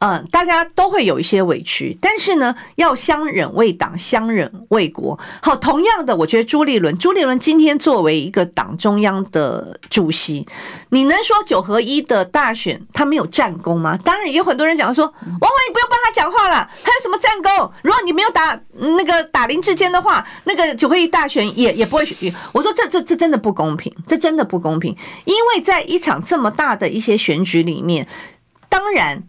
[0.00, 5.18] 嗯，大家都会有一些委屈，但是呢，要相忍为党，相忍为国。
[5.40, 10.46] 好，同样的，我觉得朱立伦，朱立伦今天作为一个党中央的主席，
[10.90, 13.98] 你能说九合一的大选他没有战功吗？
[14.04, 17.72] 当然，也有很多人讲说，王伟，你不用帮他讲话了，他有什么战功？
[17.82, 22.30] 如果你没有打那个打林志坚的话，那个九合一大选也也不会选。
[22.52, 28.06] 我说这这这真的不公平，这真的不公平，因为在一场这么大的一些选举里面，
[28.68, 29.22] 当然。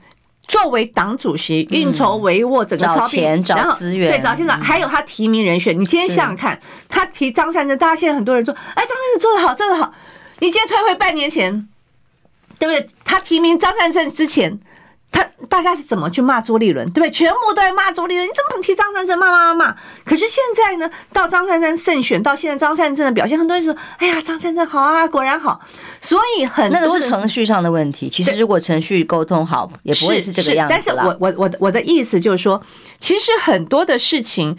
[0.47, 5.79] 作为党主席，运筹帷幄整个找钱找资源，对，找现场还有他提名人选。
[5.79, 9.93] 你今天想想看，他提张善政，大家现在很多人说，哎，张善政做的好，做的好。
[10.39, 11.67] 你今天退回半年前，
[12.59, 12.89] 对不对？
[13.03, 14.59] 他提名张善政之前。
[15.15, 17.11] 他大家是怎么去骂朱立伦，对不对？
[17.11, 19.17] 全部都在骂朱立伦，你怎么能提张善政？
[19.17, 19.75] 骂骂骂骂！
[20.03, 25.61] 可是现在呢，到张善政胜选，到现在张善政的表现，很多人说：“哎呀，张善政好啊，果然好。”
[26.01, 28.09] 所以很多那个是程序上的问题。
[28.09, 30.73] 其实如果程序沟通好，也不会是这个样子。
[30.73, 32.61] 但是我我我我的意思就是说，
[32.99, 34.57] 其实很多的事情，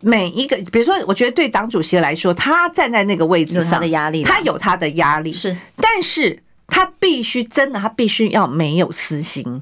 [0.00, 6.42] 每一个，比如说，我觉得对党主席来说，他站在那个位置上，他的压力，他有他的压力是，但是。
[6.70, 9.60] 他必须真的，他必须要没有私心，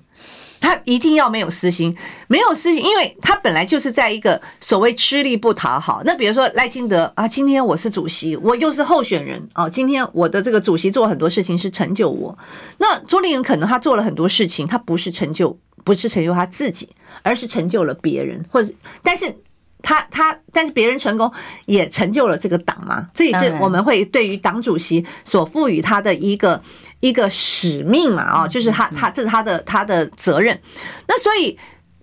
[0.60, 6.02] 他一定要没有私心，没有私心，因为他本来就是在一个所谓吃力不讨好。
[6.04, 12.36] 那比如说赖清德啊，今天我是主席，我又是候选人哦，今天我的这个主席做很多事情是成就我。
[12.78, 16.88] 那朱立伦可能他做了很多事情，他不是成就，不是成就他自己，
[17.22, 19.34] 而是成就了别人，或者但是。
[19.82, 21.32] 他他，但是别人成功
[21.66, 26.60] 也成就了这个党嘛，这也是我们会对于党主席所赋予他的一个
[27.00, 30.58] 一个使命嘛，啊，就是他他这是他的他的责任。
[31.06, 31.56] 那所以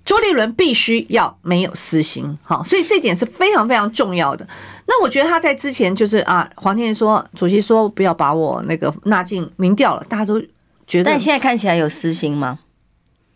[0.05, 4.47] 朱立伦必须要没有私心，好，所以这点是非常非常重要的。
[4.87, 10.39] 那我觉得他在之前就是啊，黄天说主席说不要把我那个纳进民调了，大家都
[10.87, 12.59] 觉得，但现在看起来有私心吗？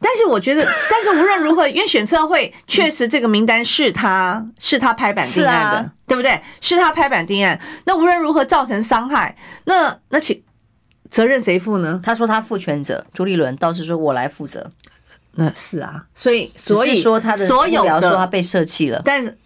[0.01, 6.41] 但是我觉得， 但是无论如何，因为选测会确实这个名单是他是他拍板定案的，对不对？
[6.61, 7.59] 是他拍板定案。
[7.85, 9.35] 那无论如何造成伤害，
[9.65, 10.41] 那那请
[11.11, 11.99] 责任谁负呢？
[12.01, 14.71] 他说他负全责，朱立伦倒是说我来负责。
[15.35, 19.37] 那是啊，所以所以说他的所有的说他被设计了，但是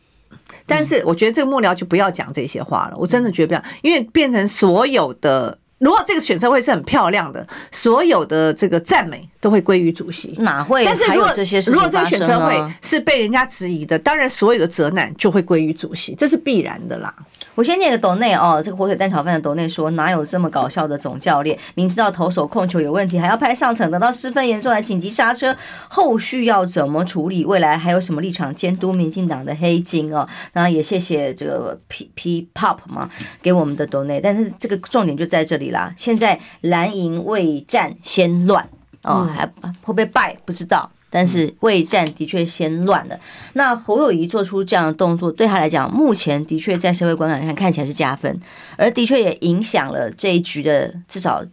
[0.67, 5.57] 但是我觉得这个幕僚就不要讲这些话了，我真的觉得不要，因为变成所有的。
[5.83, 10.85] 如果这个选车会是很漂亮的，所有的这个赞美都会归于主席，哪会？
[10.85, 17.13] 但是如果这些事情如果这个选车会是被人家质疑的，当然所有的责难就会归于主席，这是必然的啦。
[17.55, 21.59] 我先念个斗内哦，这个火腿蛋炒饭的斗内说，哪有这么搞笑的总教练？
[21.75, 25.55] 明知道投手控球有问题，还要派上层，等到失分严重来紧急刹车，
[25.87, 27.45] 后续要怎么处理？
[27.45, 30.27] 未来还有什么立场监督民进党的黑金哦？
[30.53, 33.09] 那也谢谢这个 P P Pop 嘛，
[33.41, 35.93] 给我们的斗内，但是这个重点就在这里啦。
[35.97, 38.69] 现在蓝营未战先乱
[39.03, 40.89] 哦，还会不会败不知道。
[41.09, 43.19] 但是未战的确先乱了。
[43.53, 48.41] 那侯友谊做出这样的动作，对他来讲，目前的确在社会观感上看起来是加分，
[48.77, 51.45] 而的确也影响了这一局的至少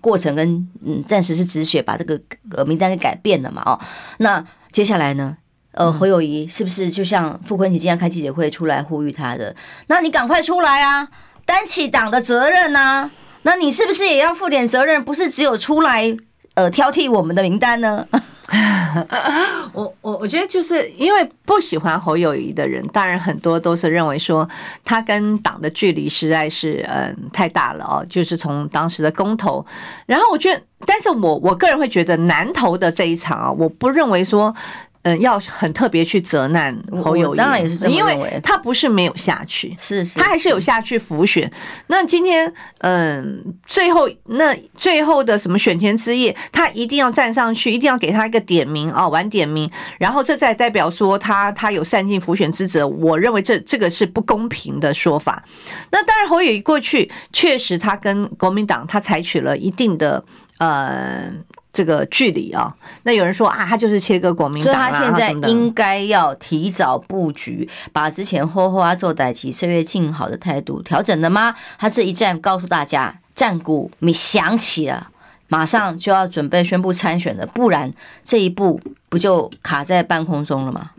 [0.00, 2.20] 过程跟嗯，暂时是止血，把这个
[2.52, 3.62] 呃名单给改变了嘛。
[3.66, 3.80] 哦，
[4.18, 5.36] 那接下来呢？
[5.72, 9.56] 呃，侯友谊是不是就像傅昆萁今天开记者会出来呼吁他的？
[9.88, 11.08] 那你赶快出来啊，
[11.44, 13.10] 担起党的责任啊！
[13.42, 15.02] 那你是不是也要负点责任？
[15.04, 16.16] 不是只有出来
[16.54, 18.06] 呃挑剔我们的名单呢？
[19.72, 24.48] 我我我觉得就是因为不喜欢侯友宜的人，当然很多都是认为说
[24.84, 29.64] 他跟党的距离实在是嗯太大了哦，就是从当时的公投，
[30.06, 34.54] 然后我觉得，但是我我个人会觉得南投的这一场啊，我不认为说。
[35.04, 41.50] 嗯，要很特别去责难侯友宜，当然也是因为他不是没有下去，是是，他还是有下去浮选。
[41.88, 52.86] 那今天，嗯，最后那最后的什么选前之夜，他一定要站上去，一定要给他一个点名哦，晚点名，然后这才代表说他他有善尽浮选之责。
[52.86, 55.42] 我认为这这个是不公平的说法。
[55.90, 60.24] 那当然，侯友宜过去确实他跟国民党他采取了一定的
[60.58, 61.32] 呃。
[61.72, 71.54] 这个距离啊，那有人说啊，他就是切割国民党，所以他现在应该要提早布局，把之前呵呵啊做代期岁月静好的态度调整了吗？
[71.78, 75.08] 他这一战告诉大家，战鼓你响起了，
[75.48, 77.90] 马上就要准备宣布参选了，不然
[78.22, 80.90] 这一步不就卡在半空中了吗？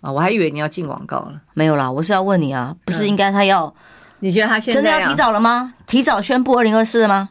[0.00, 3.74] 啊，我还以为你要进广告了，没有啦，我是要问你啊，不是应该他要？
[4.20, 5.74] 你觉得他现在真的要提早了吗？
[5.86, 7.28] 提早宣布二零二四了吗？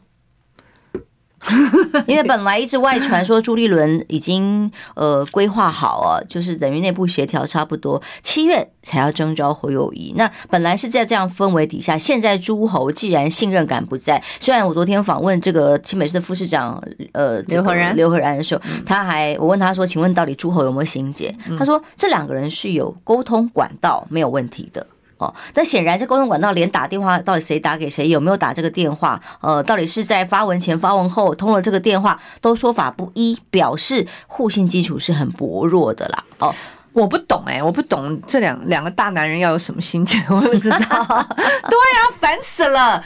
[2.08, 10.14] 因为本来一直外传说朱立伦已经呃规划好啊，就是等于内部协调差不多七月才要征召侯友谊。
[10.16, 21.36] 那本来是在这样氛围底下，现在诸侯既然信任感不在，虽然我昨天访问这个新北市的副市长呃刘和然刘和然的时候，他还我问他说，请问到底诸侯有没有心结？
[21.58, 24.88] 他说这两个人是有沟通管道没有问题的。
[25.24, 36.24] 哦，那显然这沟通管道连打电话到底谁打给谁，有没有打这个电话，呃，到底是在发文前发文后通了这个电话，都说法不一，表示互信基础是很薄弱的啦。
[36.40, 36.54] 哦，
[36.92, 40.78] 我不懂哎、欸，我不懂这两两个大男人要有什么心结，我不知道。
[40.88, 43.02] 对啊，烦死了，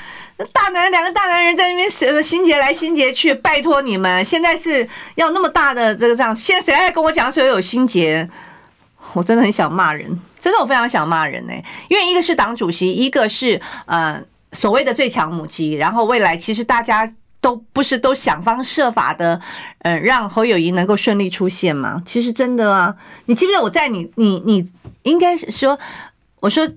[0.52, 8.28] 大男人两个大男人在那边什心结来心结去，拜托你们，现在是要那么大的这个这样，现在谁还跟我讲说有心结？
[9.14, 10.20] 我真的很想骂人。
[10.40, 11.54] 真的，我非常想骂人呢、
[11.90, 14.22] 因为一个是党主席，一个是呃
[14.52, 19.40] 所谓的最强母鸡，然后未来其实大家都不是都想方设法的，
[19.80, 22.02] 呃，让侯友谊能够顺利出现吗。
[22.06, 22.96] 其实真的啊，
[23.26, 24.70] 你记不记得我在你你你
[25.04, 25.78] 应该是说，
[26.40, 26.68] 我说。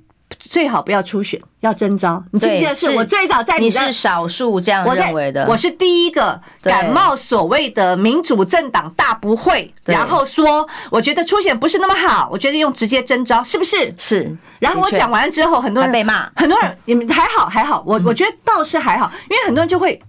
[0.40, 2.22] 最好不要初选，要征召。
[2.33, 13.94] 你记不记得是我最早在你，你是少数这样认为的，我是第一个感冒所谓的民主政党大不会，然后说我觉得初选不是那么好，我觉得用直接征召是不是？
[13.98, 14.37] 是。
[14.59, 20.03] 然后我讲完之后，很多人被骂，很多人你们还好还好，我我觉得倒是还好，因为很多人就会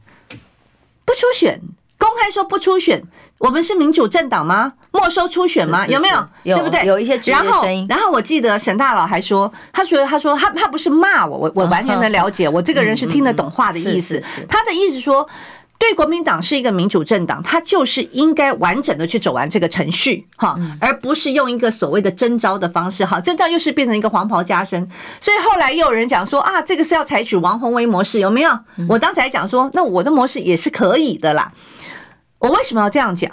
[1.06, 1.62] 不初选。
[1.98, 3.00] 公开说不出选，
[3.42, 4.72] 我们是民主政党吗？
[4.92, 5.86] 没收初选吗？
[5.88, 6.28] 有没有？
[6.44, 6.86] 有对不对？
[6.86, 7.20] 有一些。
[7.32, 14.22] 然后，然后我记得沈大佬还说，他说他说他他不是骂我，我我完全能了解，我这个人是听得懂话的意思。
[14.48, 15.28] 他的意思说。
[15.82, 24.88] 对国民党是一个民主政党，他就是应该完整的去走完这个程序，哈，而不是用一个所谓的征召的方式，哈，征召又是变成一个黄袍加身。
[25.20, 28.52] 所以后来又有人讲说啊，这个是要采取王宏威模式，有没有？
[28.88, 31.52] 我当时还讲说，那我的模式也是可以的啦。
[32.42, 33.32] 我为什么要这样讲？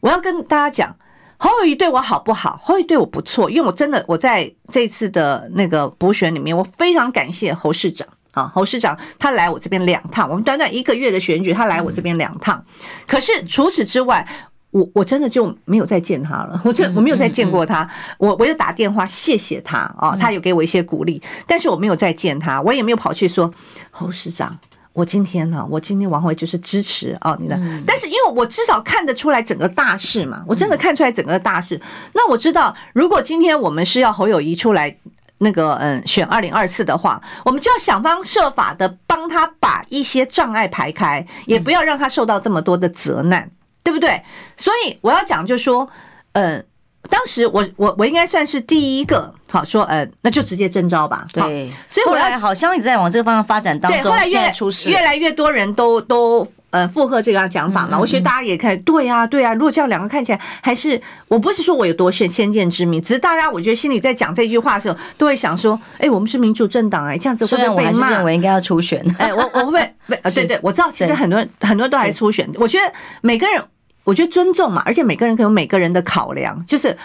[0.00, 0.96] 我要跟大家讲，
[1.38, 2.60] 侯友谊对我好不好？
[2.62, 8.06] 侯友谊对我不错，因为我真的我在这次的那个补选里面，我非常感谢侯市长。
[8.32, 12.62] 啊，侯市长他来我这边两趟，我们短短一个月的选举，他来我这边两趟。
[13.06, 14.24] 可是除此之外，
[14.70, 17.88] 我我真的就没有再见他了， 我真我没有再见过他。
[18.18, 23.52] 我我有打电话谢谢他啊，他有给我一些鼓励，但是我没有再见他，我也没有跑去说
[23.90, 24.56] 侯市长，
[24.92, 27.58] 我今天呢，我今天王惠就是支持啊你的。
[27.86, 31.80] 但是因为我至少看得出来整个大势嘛，我真的看出来整个大势。
[32.12, 34.96] 那我知道，如果今天我们是要侯友谊出来。
[35.40, 43.48] 那个嗯，选二零二四的话，我们就要想方设法的帮他把一些障碍排开，也不要让他受到这么多的责难，
[43.84, 44.20] 对不对？
[44.56, 45.88] 所以我要讲，就是说，
[46.32, 46.66] 嗯，
[47.08, 51.26] 当时我我我应该算是第一个，好说，呃，那就直接征召吧。
[51.32, 56.46] 对，所以后来好像一直在往这个方向发展当中，对，后来越出事，越来越多人都都。
[56.70, 59.54] 呃，附和这个讲法嘛，我觉得大家也看，对呀，对呀。
[59.54, 68.22] 如果这样两个看起来，还是我不是说我有多炫先见之明，只是大家我觉得心里在讲这句话的时候，都会想说，哎，我们是民主政党，哎，这样子会不会被骂？
[68.22, 69.94] 我应该要初选，哎，我我会不会？
[70.24, 72.46] 对对，我知道，其实很多人很多人都还初选。
[72.56, 72.92] 我觉得
[73.22, 73.64] 每个人，
[74.08, 76.96] 我觉得尊重嘛，而且每个人有每个人的考量，就是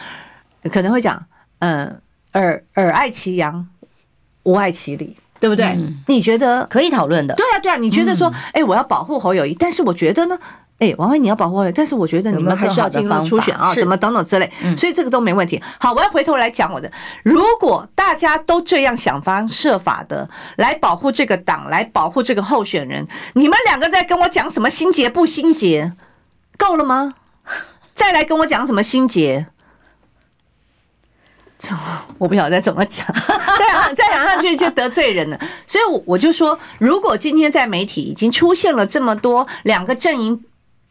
[0.71, 1.21] 可能会讲，
[1.59, 1.99] 嗯，
[2.31, 3.67] 尔尔爱其羊，
[4.43, 5.17] 吾爱其里。
[5.43, 5.65] 对不对？
[5.65, 7.35] 嗯、你觉得可以讨论的？
[7.35, 7.75] 对啊，对啊。
[7.75, 10.39] 你觉得说，哎、嗯，我要保护侯友谊，但是我觉得呢，
[10.79, 14.49] 哎，王惠你要保护侯友宜，但是我觉得你们还是要进入初选啊，什么等等之类。
[14.63, 15.61] 嗯、所以这个都没问题。
[15.81, 16.89] 好，我要回头来讲我的。
[17.23, 25.91] 如果大家都这样想方设法的来保护这个党，来保护这个候选人，你们两个在跟我讲什么心结不心结？
[26.57, 27.13] 够了吗？
[27.93, 29.45] 再来跟我讲什么心结？
[32.17, 33.05] 我不晓得再怎么讲，
[33.57, 35.39] 再讲再讲下去就得罪人了。
[35.65, 40.43] 所以，我我就说，如果今天在媒体已经出现了这么多两个阵营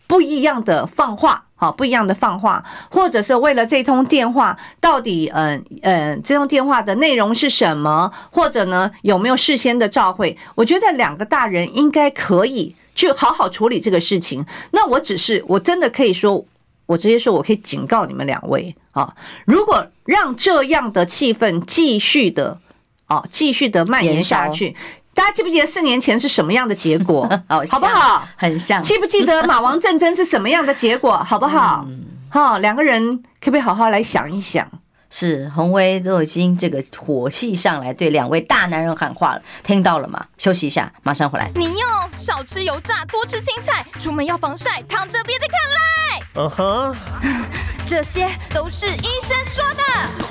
[0.07, 10.39] 不一样的放话，好，不一样的放话，或者是为了这通电话到底，嗯嗯，这通电话的内容是什么，或者呢有没有事先的照会？
[10.55, 14.45] 我觉得两个大人应该可以去好好处理这个事情。
[14.71, 16.45] 那我只是，我真的可以说。
[16.87, 19.15] 我直接说，我可以警告你们两位啊！
[19.47, 22.59] 如果让这样的气氛继续的
[23.07, 24.77] 啊，继续的蔓延下去，
[25.15, 27.23] 大家记不记得四年前是什么样的结果？
[27.49, 28.27] 好不好？
[28.37, 28.83] 很像。
[28.83, 31.17] 记不记得马王战争是什么样的结果？
[31.19, 31.87] 好不好？
[32.29, 34.69] 好，两个人可不可以好好来想一想？
[35.15, 40.27] 是洪威都已经这个火气上来，对两位大男人喊话了，听到了吗？
[40.39, 41.51] 休息一下，马上回来。
[41.55, 46.23] 你要少吃油炸，多吃青菜，出门要防晒，躺着别再看赖。
[46.35, 46.97] 嗯哼，
[47.85, 49.83] 这些都是医生说的。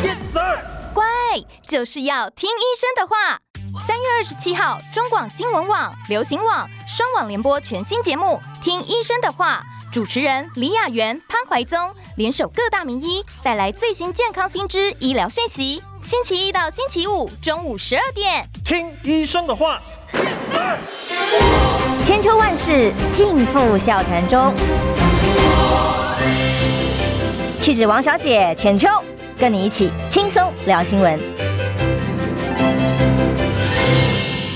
[0.04, 0.60] Yes sir，
[0.96, 1.06] 乖，
[1.62, 3.40] 就是要听医生的话。
[3.88, 9.64] 三月二十七号，中广新闻网、流行网双网联播全新节目《听医生的话》。
[9.92, 11.78] 主持人李雅媛、潘怀宗
[12.16, 15.84] 联手各大名医，带来最新健康新知、医疗讯息。
[16.02, 19.82] 星期一到星期五中午十二点，听医生的话。
[22.06, 24.54] 千秋万世尽付笑谈中。
[27.60, 28.88] 气质王小姐浅秋，
[29.38, 31.20] 跟你一起轻松聊新闻。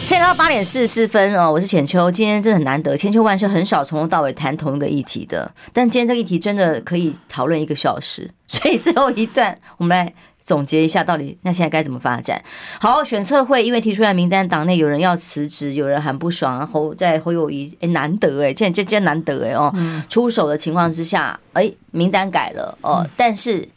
[0.06, 2.12] 现在到八点四十四分哦，我是浅秋。
[2.12, 5.52] 今天真的很难得，千秋万世很少从头到尾谈同一个议题的。
[5.74, 10.14] 但今天这个议题真的可以讨论一个小时， 所以最后一段我们来
[10.46, 12.40] 总结一下，到底那现在该怎么发展？
[12.80, 19.74] 好，选测会因为提出来名单，党内有人要辞职，有人很不爽，然后在侯友谊哎难得哎，这这这难得哎哦，
[20.08, 23.68] 出手的情况之下，哎名单改了哦，但是。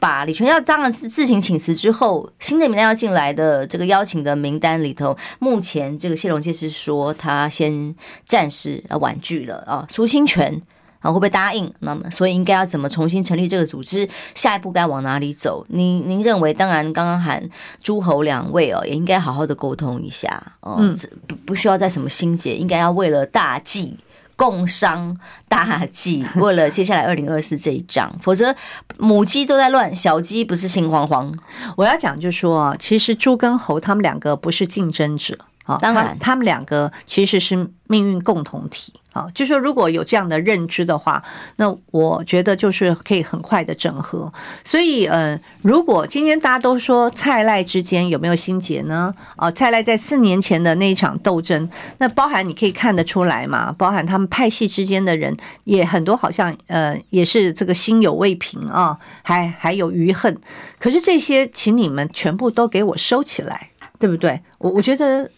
[0.00, 7.94] 把李全耀当了自自行请辞之后，新的名单要进来的这个邀请的名单里头，目前这个谢龙介是说他先
[8.26, 10.62] 暂时啊婉拒了啊，苏清泉
[11.00, 11.72] 啊会不会答应？
[11.80, 14.08] 那么所以应该要怎么重新成立这个组织？
[14.34, 15.66] 下一步该往哪里走？
[15.68, 16.54] 您您认为？
[16.54, 17.48] 当然，刚刚喊
[17.82, 20.80] 诸侯两位哦，也应该好好的沟通一下哦，
[21.26, 23.96] 不不需要再什么心结，应该要为了大计。
[24.38, 25.18] 共商
[25.48, 28.54] 大计， 为了接下来二零二四这一仗，否则
[28.96, 31.34] 母鸡都在乱，小鸡不是心慌慌。
[31.76, 35.36] 我要讲就是说啊，其实猪跟猴他们两个不是竞争者。
[35.64, 38.94] 啊当然，他们两个其实是命运共同体。
[39.18, 41.22] 啊，就是说如果有这样的认知的话，
[41.56, 44.32] 那我觉得就是可以很快的整合。
[44.64, 49.12] 所以，嗯，如果今天大家都说蔡赖之间有没有心结呢？
[49.36, 53.74] 啊，蔡赖在四年前的那一场斗争，那包含你可以看得出来嘛？
[53.76, 60.38] 包含他们派系之间的人也很多，好像呃也是这个心有未平啊，还还有余恨。
[60.78, 64.40] 可是这些，请你们全部都给我收起来，对不对？
[64.58, 65.28] 我我觉得。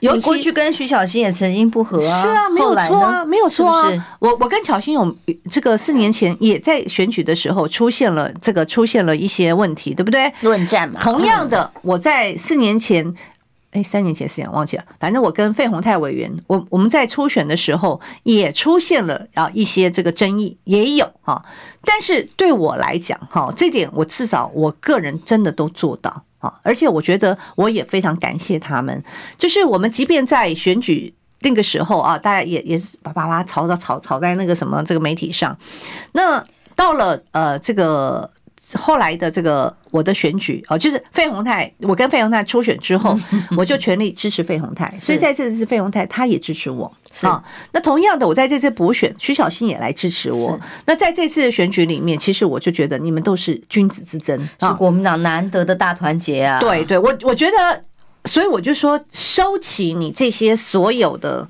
[0.00, 4.16] 有过去跟徐小新也曾经不和啊，是啊，没有错啊，没有错啊。
[4.18, 5.16] 我我跟巧芯有
[5.50, 10.32] 这个四年前也在选举的时候出现了这个出现了一些问题，对不对？
[10.40, 11.00] 论战嘛。
[11.00, 13.14] 同样的，我在四年前，
[13.70, 21.42] 哎，三年前四年忘记了，反正我跟费鸿泰委员，我我们在初选的时候也出现了啊一些这个争议，也有哈。
[21.84, 26.24] 但是对我来讲哈，这点我至少我个人真的都做到。
[26.42, 26.60] 啊！
[26.62, 29.02] 而且我觉得我也非常感谢他们，
[29.38, 35.56] 就是我们即便在选举那个时候啊，大家也也是叭叭叭吵吵吵吵在那个什么这个媒体上，
[36.12, 36.44] 那
[36.76, 38.30] 到了呃这个。
[38.74, 43.18] 后来的这个我的选举哦，就是费鸿泰，我跟费鸿泰初选之后，
[43.56, 46.90] 我就全力支持费鸿泰，所以在这次费鸿泰他也支持我
[47.22, 47.42] 啊。
[47.72, 50.58] 那同样的，我在这次补选，徐小新也来支持我。
[50.86, 56.60] 那在这次的选举里面，其实我就觉得你们都是君子之争，是国民党难得的大团结啊。
[56.60, 57.82] 对对，我我觉得，
[58.24, 61.46] 所以我就说，收起你这些所有的。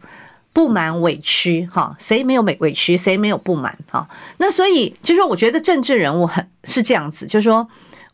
[0.53, 4.07] 不满委屈哈，谁没有委委屈，谁没有不满哈？
[4.37, 7.67] 那所以就是说，我觉得政治人物很是这样子，就是说，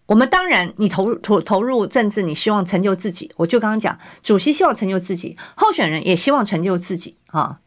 [0.06, 3.30] 我们当然你投入投投入政治，你希望成就自己。
[3.36, 7.58] 我就刚刚讲，主席希望成就自己，候选人也希望成就自己啊。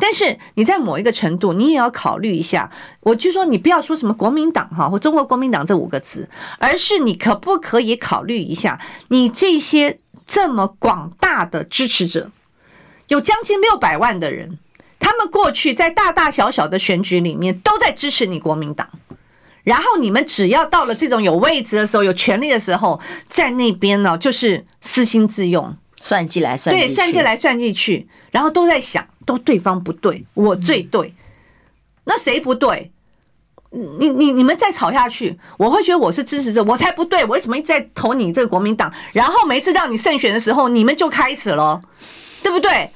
[0.00, 2.70] 但是你在某一个程度，你也要考虑一下。
[3.00, 12.30] 我就说，你不要说什么国民党哈或中国国民党这五个字，而是你可不可以考虑一下，你这些这么广大的支持者。
[13.08, 14.58] 有将近六百万的人，
[14.98, 18.88] 他们过去在大大小小的选举里面都在支持你国民党，
[19.64, 31.14] 然后你们只要到了这种有位置的时候、有权利的时候，在那边呢就是私心自用，算计来算计去，对，算计来算计去，然后都在想，都对方不对，我最对，
[32.04, 32.90] 那谁不对？
[33.70, 38.90] 你你你们再吵下去，我会觉得我是支持者，我才不对，我为什么一直在投你这个国民党？
[39.12, 41.78] 然后每次让你胜选的时候，你们就开始了，
[42.42, 42.90] 对不对？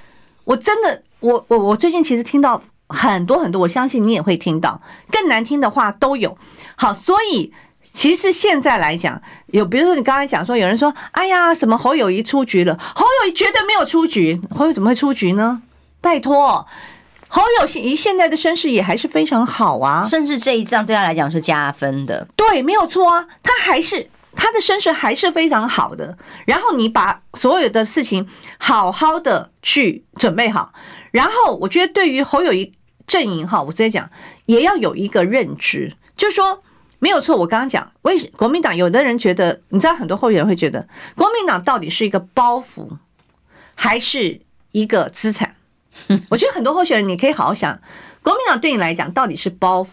[0.45, 4.80] 我真的，我我我最近其实听到很多很多，我相信你也会听到
[5.11, 6.36] 更难听的话都有。
[6.76, 7.53] 好，所以
[7.93, 12.78] 其实现在来讲，有比如说你刚才讲说，有人说，哎呀，什么侯友谊出局了？
[12.95, 15.62] 侯友谊绝对没有出局，侯友怎么会出局呢？
[16.01, 16.66] 拜托。
[17.28, 22.28] 侯友谊现在的身世也还是非常好啊，甚至这一仗对他来讲是加分的。
[22.36, 26.16] 对，没有错啊，他还是他的身世还是非常好的。
[26.46, 28.28] 然后你把所有的事情
[28.58, 30.72] 好好的去准备好，
[31.10, 32.72] 然后我觉得对于侯友谊
[33.06, 34.10] 阵营哈，我直接讲
[34.46, 36.62] 也要有一个认知，就是说
[36.98, 37.36] 没有错。
[37.36, 42.88] 我刚刚讲，为国民党有的人觉得，你知道很多候选人会觉得国民党到底是一个包袱
[43.74, 45.56] 还是一个资产？
[46.30, 47.80] 我觉得很多候选人，你可以好好想，
[48.22, 49.88] 国民党对你来讲到底是包袱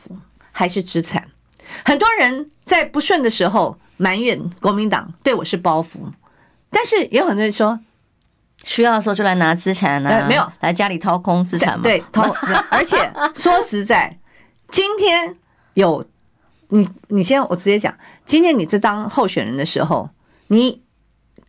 [0.51, 1.28] 还是资产？
[1.86, 5.99] 很多人在不顺的时候埋怨国民党对我是包袱，
[6.70, 7.80] 但是也有很多人说，
[8.63, 11.84] 需要的时候就来拿资产啊，没有来家里掏空资产嘛？
[11.84, 12.24] 对，掏。
[12.70, 14.17] 而且说实在，
[14.70, 15.36] 今天
[15.74, 16.05] 有
[16.70, 17.93] 你，你先我直接讲，
[18.26, 20.09] 今天你在当候选人的时候，
[20.47, 20.82] 你。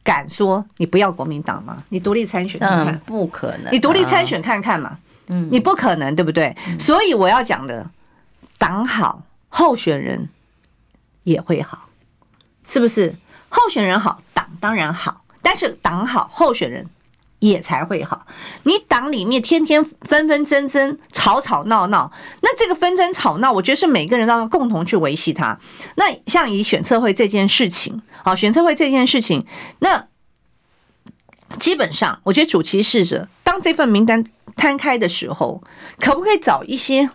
[0.03, 1.85] 敢说你不要国民党吗？
[1.91, 3.69] 你独立参选看看，不可能、啊。
[3.71, 4.97] 你独立参选看看嘛，
[5.29, 6.57] 嗯，你不可能，对不对？
[6.67, 7.87] 嗯、所以我要讲的，
[8.57, 10.31] 党好，候选人
[11.25, 11.91] 也会好，
[12.67, 13.15] 是不是？
[13.51, 16.87] 候选人好，党当然好，但是党好，候选人
[17.41, 18.27] 也才会好。
[18.63, 25.59] 你党里面天天纷纷争争、吵吵闹闹，那这个纷争吵闹，我觉得是每个人都要共同去维系它。
[25.97, 28.01] 那像以选策会这件事情。
[28.23, 29.45] 好，选策会这件事情，
[29.81, 30.07] 那
[31.59, 34.25] 基本上，我觉得主其事者，当这份名单
[34.55, 35.61] 摊开的时候，
[35.99, 37.11] 可不可以找一些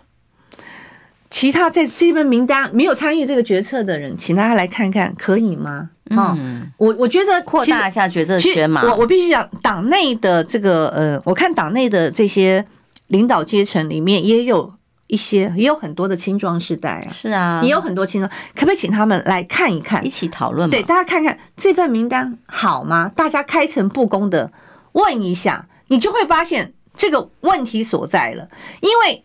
[1.30, 5.90] 其他在这份名单没有参与这个决策的人，请大家来看看，可以吗？
[6.10, 8.82] 嗯，我我觉得扩大一下决策圈嘛。
[8.84, 12.64] 我我必须讲，党内的这个呃，我看党内的这些
[13.08, 14.72] 领导阶层里面也有。
[15.08, 20.68] 一些也有很多的青壮世代啊，是啊，也有很多青壮，可不可以请他们来看一看，一起讨论？
[20.68, 23.08] 对，大家看看这份名单好吗？
[23.14, 24.50] 大家开诚布公的
[24.94, 28.48] 问一下，你就会发现这个问题所在了。
[28.80, 29.22] 因为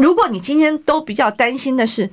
[0.00, 2.08] 如果你今天都比较担心的是，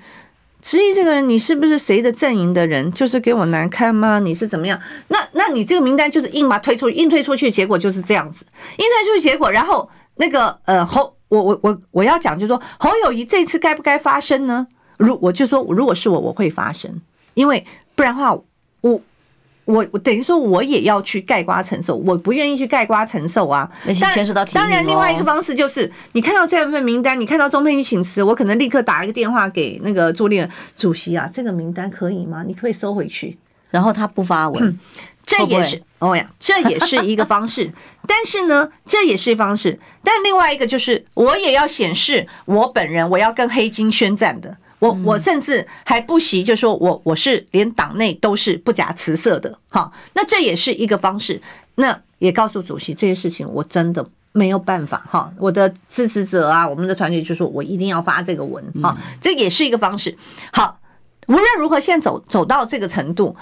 [0.61, 4.19] 质疑这个人你是不是谁的阵营的人，就是给我难看吗？
[4.19, 4.79] 你是怎么样？
[5.07, 8.45] 那那你这个名单就是硬把推出，硬推出去，结果就是这样子，
[8.77, 11.15] 硬推出去结果，然后那个呃侯。
[11.29, 14.65] 我我我我要讲，就是说侯友谊这次该不该发声呢？
[14.95, 17.01] 如我就说，如果是我，我会发声，
[17.33, 17.65] 因为
[17.95, 18.33] 不然的话，
[18.79, 19.01] 我
[19.67, 23.69] 我我等于说我也要去盖瓜承受，我不愿意去盖瓜承受啊。
[23.85, 24.43] 那牵涉到。
[24.45, 32.43] 当然，另外一个方式就是，你看到这份名单，你看到钟沛君请辞，我可能立刻打一个电话给那个朱立伦主席啊，这个名单可以吗？
[32.47, 33.37] 你可以收回去，
[33.69, 34.63] 然后他不发文。
[34.65, 34.79] 嗯
[35.27, 37.69] 这也是哦呀， 这也是一个方式，
[38.07, 39.77] 但是呢，这也是一方式。
[40.01, 44.55] 但另外一个就是，我也要显示我本人，我要跟黑金宣战的。
[44.79, 49.57] 我我甚至还不惜就说我我是连党内都是不假辞色的。
[49.69, 51.41] 哈，那这也是一个方式。
[51.75, 55.31] 那也告诉主席这些事情，我真的没有办法哈。
[55.39, 60.17] 我的支持者啊，我们的团队就说我一定要发这个文哈，这也是一个方式。
[60.51, 60.79] 好，
[61.27, 63.35] 无论如何，现在走走到这个程度。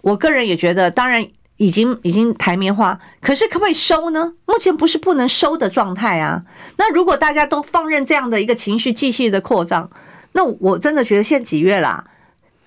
[0.00, 1.26] 我个人也觉得，当然
[1.58, 4.32] 已经已经台面化，可是可不可以收呢？
[4.46, 6.42] 目前不是不能收的状态啊。
[6.76, 9.88] 那如果大家都放任这样的一个情绪继续的扩张，
[10.32, 12.04] 那我真的觉得现在几月啦？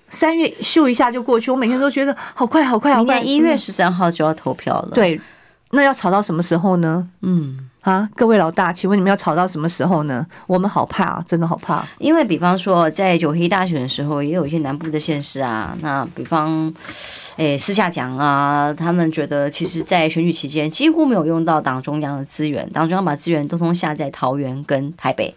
[0.08, 3.20] 三月咻一下就过去，我每天都觉得好快好快好快。
[3.20, 5.20] 一月十三号就要投票了，对，
[5.70, 7.08] 那要吵到什么时候呢？
[7.22, 7.68] 嗯。
[7.86, 10.26] 啊，各位老大，请问你们要吵到什么时候呢？
[10.48, 11.86] 我们好怕啊，真的好怕。
[11.98, 16.74] 因为比方说，在九合一大选的时候，也有一些南部的县市啊，那比方，
[17.36, 25.36] 诶，私下讲啊，他们觉得其实，在选举期间几乎没有用到党中央的资源，党中央把资源都通下在桃园跟台北，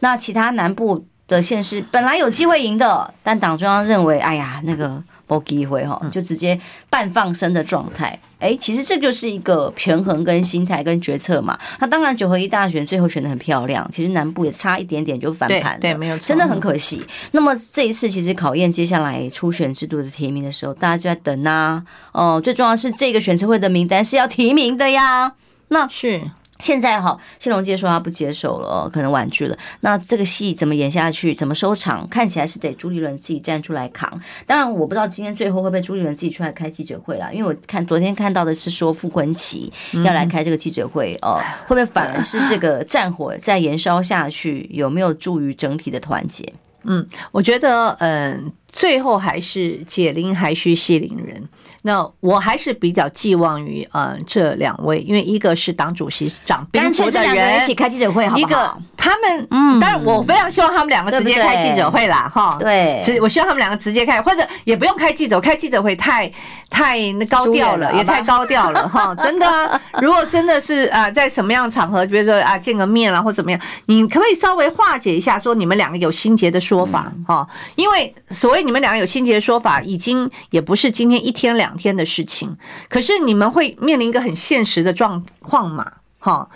[0.00, 5.02] 那其他南部的县市本来有机会赢的，但党中央认为，哎呀，那个。
[5.26, 6.60] 没机会哈，就直接
[6.90, 8.16] 半放生的状态。
[8.38, 11.58] 哎，其实这就是一个平衡跟心态跟决策嘛。
[11.80, 17.04] 那当然九合一大选最后选的很漂亮，其实南部也差一点点就翻盘，对，没有错，真的很可惜。
[17.32, 21.82] 那么这一次其实考验接下来初选制度的提名的时候，大家就在等啊。
[22.12, 25.32] 哦，最重要的是这个选测会的名单是要提名的呀。
[25.68, 26.30] 那是。
[26.60, 29.58] 现在哈，谢龙介说他不接受了，可能婉拒了。
[29.80, 31.34] 那这个戏怎么演下去？
[31.34, 32.08] 怎么收场？
[32.08, 34.20] 看起来是得朱立伦自己站出来扛。
[34.46, 39.72] 当然，我不知道今天最后会不会朱立伦自己出来开记者会了，因为我看昨天看到的是说傅昆奇
[40.04, 44.70] 要来开这个记者会哦， 会不会反而是这个战火再延烧下去？
[44.72, 46.52] 有没有助于整体的团结？
[46.84, 51.42] 嗯，我觉得，嗯，最后还是解铃还须系铃人。
[51.86, 66.32] 那我还是比较寄望于呃这两位，因为一个是党主席长兵符的人，一起开记者会好不好，一个他们，嗯，当然我非常希望他们两个直接开记者会啦，哈，对，直我希望他们两个直接开，或者也不用开记者，开记者会太
[66.74, 77.46] 太那高调了，也太高调了，哈， 真的啊，如果真的是啊，在什么样的场合，比如说啊见个面啦或怎么样，你可不可以稍微化解一下，说你们两个有心结的说法，哈，
[77.76, 81.72] 因为所谓你们两个有心结的说法，已经也不是今天一天两。
[81.84, 82.56] 天的事情，
[82.88, 85.84] 可是你们会面临一个很现实的状况嘛？
[86.18, 86.48] 哈，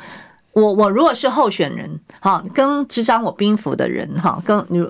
[0.52, 4.82] 我我如果是候选人，哈，跟执掌我兵符的人，哈，跟你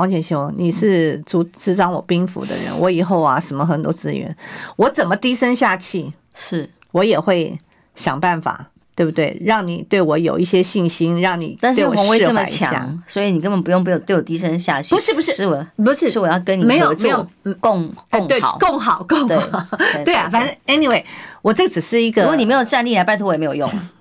[0.00, 4.34] 王建雄，你是主执掌我兵符的人，我以后啊，什么很多资源，
[4.76, 7.58] 我怎么低声下气，是我也会
[7.94, 8.66] 想办法。
[8.96, 9.34] 对不对？
[9.40, 11.56] 让你对我有一些信心，让你。
[11.58, 14.94] 但是鸿薇这么强，所以你根本不用不用对我低声下气。
[14.94, 17.26] 不是不是，是我不是是我要跟你没有没有
[17.60, 19.66] 共共好共好共好。
[20.04, 21.02] 对啊，反正 anyway，
[21.40, 22.20] 我这只是一个。
[22.20, 23.70] 如果你没有战力来拜托我也没有用。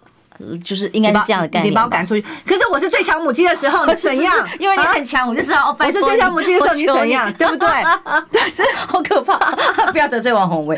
[0.64, 2.22] 就是应该是这样的概念，你把我赶出去。
[2.46, 4.48] 可是我是最强母鸡的时候，你怎样？
[4.60, 5.76] 因为你很强，我就知道。
[5.78, 7.32] 我是最强母鸡的时候，你怎样？
[7.34, 7.68] 对不对？
[8.32, 9.38] 但是好可怕，
[9.92, 10.78] 不要得罪王宏伟。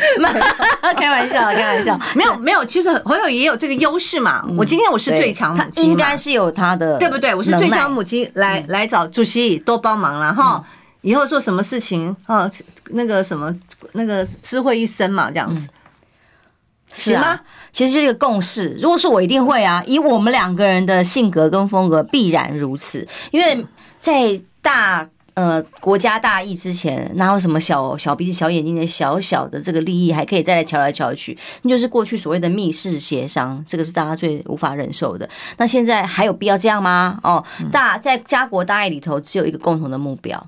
[0.97, 1.99] 开玩笑，开玩笑。
[2.16, 4.43] 没有没有，其实朋友也有这个优势嘛。
[4.57, 7.34] 我今天我是最强母鸡，应该是有他的，对不对？
[7.34, 10.64] 我是最强母鸡，来来找主席多帮忙了哈。
[11.01, 12.49] 以后做什么事情啊？
[12.91, 13.51] 那个什么
[13.93, 15.68] 那个智慧一生嘛，这样子。
[16.93, 17.39] 是吗？
[17.71, 18.77] 其实就是一个共识。
[18.81, 19.83] 如果是我，一定会啊。
[19.87, 23.07] 以我们两个人的性格跟风格，必然如此。
[23.31, 23.65] 因为
[23.97, 31.37] 在大呃国家大义之前，哪有什么小小鼻子小眼睛的小小的这个利益，还可以再来瞧来瞧去？
[31.61, 35.29] 那就是过去所谓的密室协商，这个是大家最无法忍受的。
[35.57, 37.19] 那现在还有必要这样吗？
[37.23, 40.45] 哦，大在家国大义里头，只有一个共同的目标，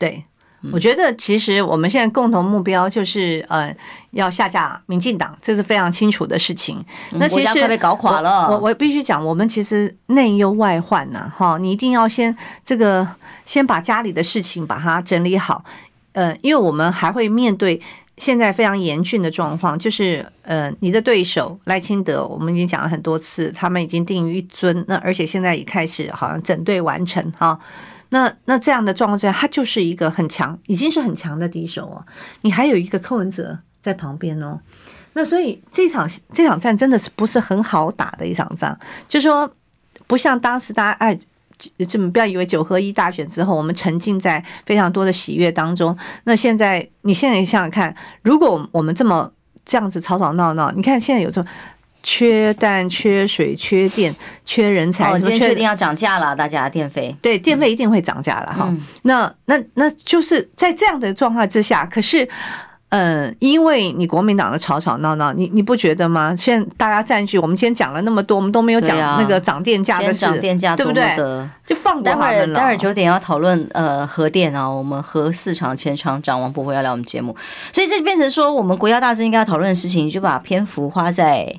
[0.00, 0.24] 对。
[0.72, 3.74] 我觉得其实我们现在共同目标就是呃
[4.12, 6.84] 要下架民进党，这是非常清楚的事情。
[7.12, 8.48] 那其实被搞垮了。
[8.50, 12.34] 我我必须讲，我们其实内忧外患呐，哈，你一定要先
[12.64, 13.06] 这个
[13.44, 15.64] 先把家里的事情把它整理好。
[16.12, 17.80] 呃，因为我们还会面对
[18.16, 27.58] 现在非常严峻的状况，就是呃你的对手赖清德，我们已经讲了很多次，他们已经定于一尊，那而且现在已开始好像整队完成哈。
[28.10, 32.04] 那那这样的状况之下，他就是一个很强，已经是很强的敌手哦。
[32.42, 34.60] 你还有一个柯文哲在旁边哦。
[35.14, 38.76] 那所以这场这场战真的是不是很好打的一场仗？
[39.08, 39.50] 就说，
[40.06, 41.18] 不像当时大家哎，
[41.88, 45.96] 这么不要以为九合一大选之后，我们沉浸在非常多的喜悦当中。
[46.24, 49.32] 那现在你现在想想看，如果我们这么
[49.64, 51.48] 这样子吵吵闹闹，你看现在有这么。
[52.04, 58.72] 缺蛋、缺水、缺电、缺人才，我今天确定要涨价了，大家电费对电费一定会涨价了哈。
[59.02, 62.28] 那那那就是在这样的状况之下，可是。
[62.90, 66.32] 嗯，因为你国民党的吵吵闹闹，你你不觉得吗？
[66.36, 71.04] 现在大家占据，我们今天讲了那么多，我们都没有讲那个涨电价的事，涨电价，对不对？
[71.66, 72.60] 就放过他们了。
[72.60, 77.34] 待会儿九点要讨论呃核电啊，我们核四厂前厂长王博辉要来我们节目，
[77.72, 81.52] 所以这就变成说，我们国家大事应该要讨论的事情，就把篇幅花在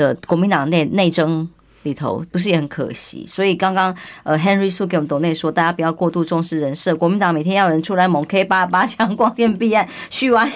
[0.00, 1.48] 的国民党内内争。
[1.84, 10.46] 里头不是也很可惜，所以刚刚呃 Henry Su 给我们抖内说，大家不要过度重视人设，国民党每天要人出来猛 K 八八枪 光电弊案续挖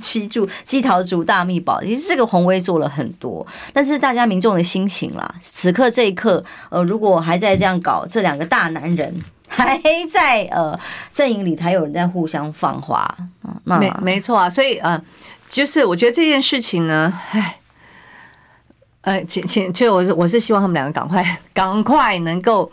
[0.00, 9.80] 七柱鸡桃竹大秘宝，其实这个鸿薇做了很多，但是大家民众的心情啦，此刻这一刻，呃，如果还在这样搞，这两个大男人还
[10.10, 10.76] 在呃
[11.12, 13.02] 阵营里，还有人在互相放话
[13.42, 15.00] 啊，那没没错啊，所以呃，
[15.48, 17.58] 就是我觉得这件事情呢，唉。
[19.02, 22.70] 呃，请请，其实我是我是希望他们两个赶快赶快能够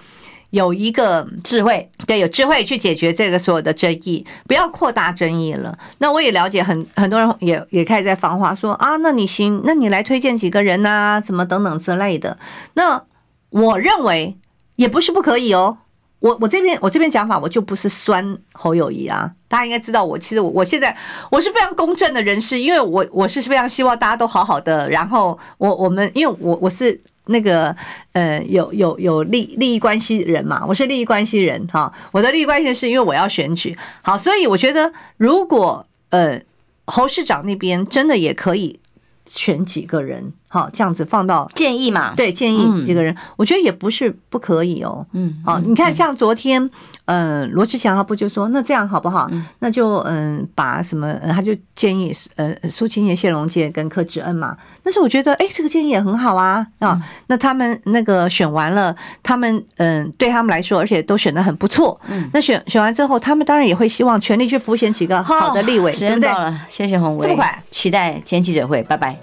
[0.52, 5.78] 有一个智慧，对，有智慧去解决这个所有的争议，不要扩大争议了。
[5.98, 12.38] 那我也了解很很多人也也开始在放话说啊，那你行，那你来推荐几个人呐，什么等等之类的。
[12.74, 13.04] 那
[13.50, 14.38] 我认为
[14.76, 15.80] 也不是不可以哦。
[16.20, 20.96] 我我这边我这边讲法，我就不是酸侯友谊啊，大家应该知道我其实我我现在
[21.32, 27.76] 我是非常公正的人士，因为我我是非常希望大家都好好的，然后我我们因为我我是那个
[28.14, 36.42] 呃有有有利利益关系人嘛，我是利益关系人哈，我的利益关系是因为我要选举，好，所以我觉得如果呃
[36.86, 38.80] 侯市长那边真的也可以
[39.26, 42.16] 选几个人好，这样子放到建议嘛？
[42.16, 45.06] 对，建议几个人，我觉得也不是不可以哦。
[45.14, 46.68] 嗯，好，你看像昨天，
[47.06, 49.30] 嗯，罗志祥他不就说，那这样好不好？
[49.60, 54.58] 那就嗯，把什么，他就建议呃苏青叶、谢龙介跟柯志恩嘛。
[54.84, 57.00] 但是我觉得，哎，这个建议也很好啊啊。
[57.28, 62.02] 那他们那个选完了，他们嗯，对他们来说，而且都选的很不错。
[62.08, 65.92] 嗯，那选选完之后，他们当然也会希望全力去浮选几个好的立委。
[65.92, 69.16] 时间到了，谢谢鸿薇，这么快，期待今天记者会，拜拜。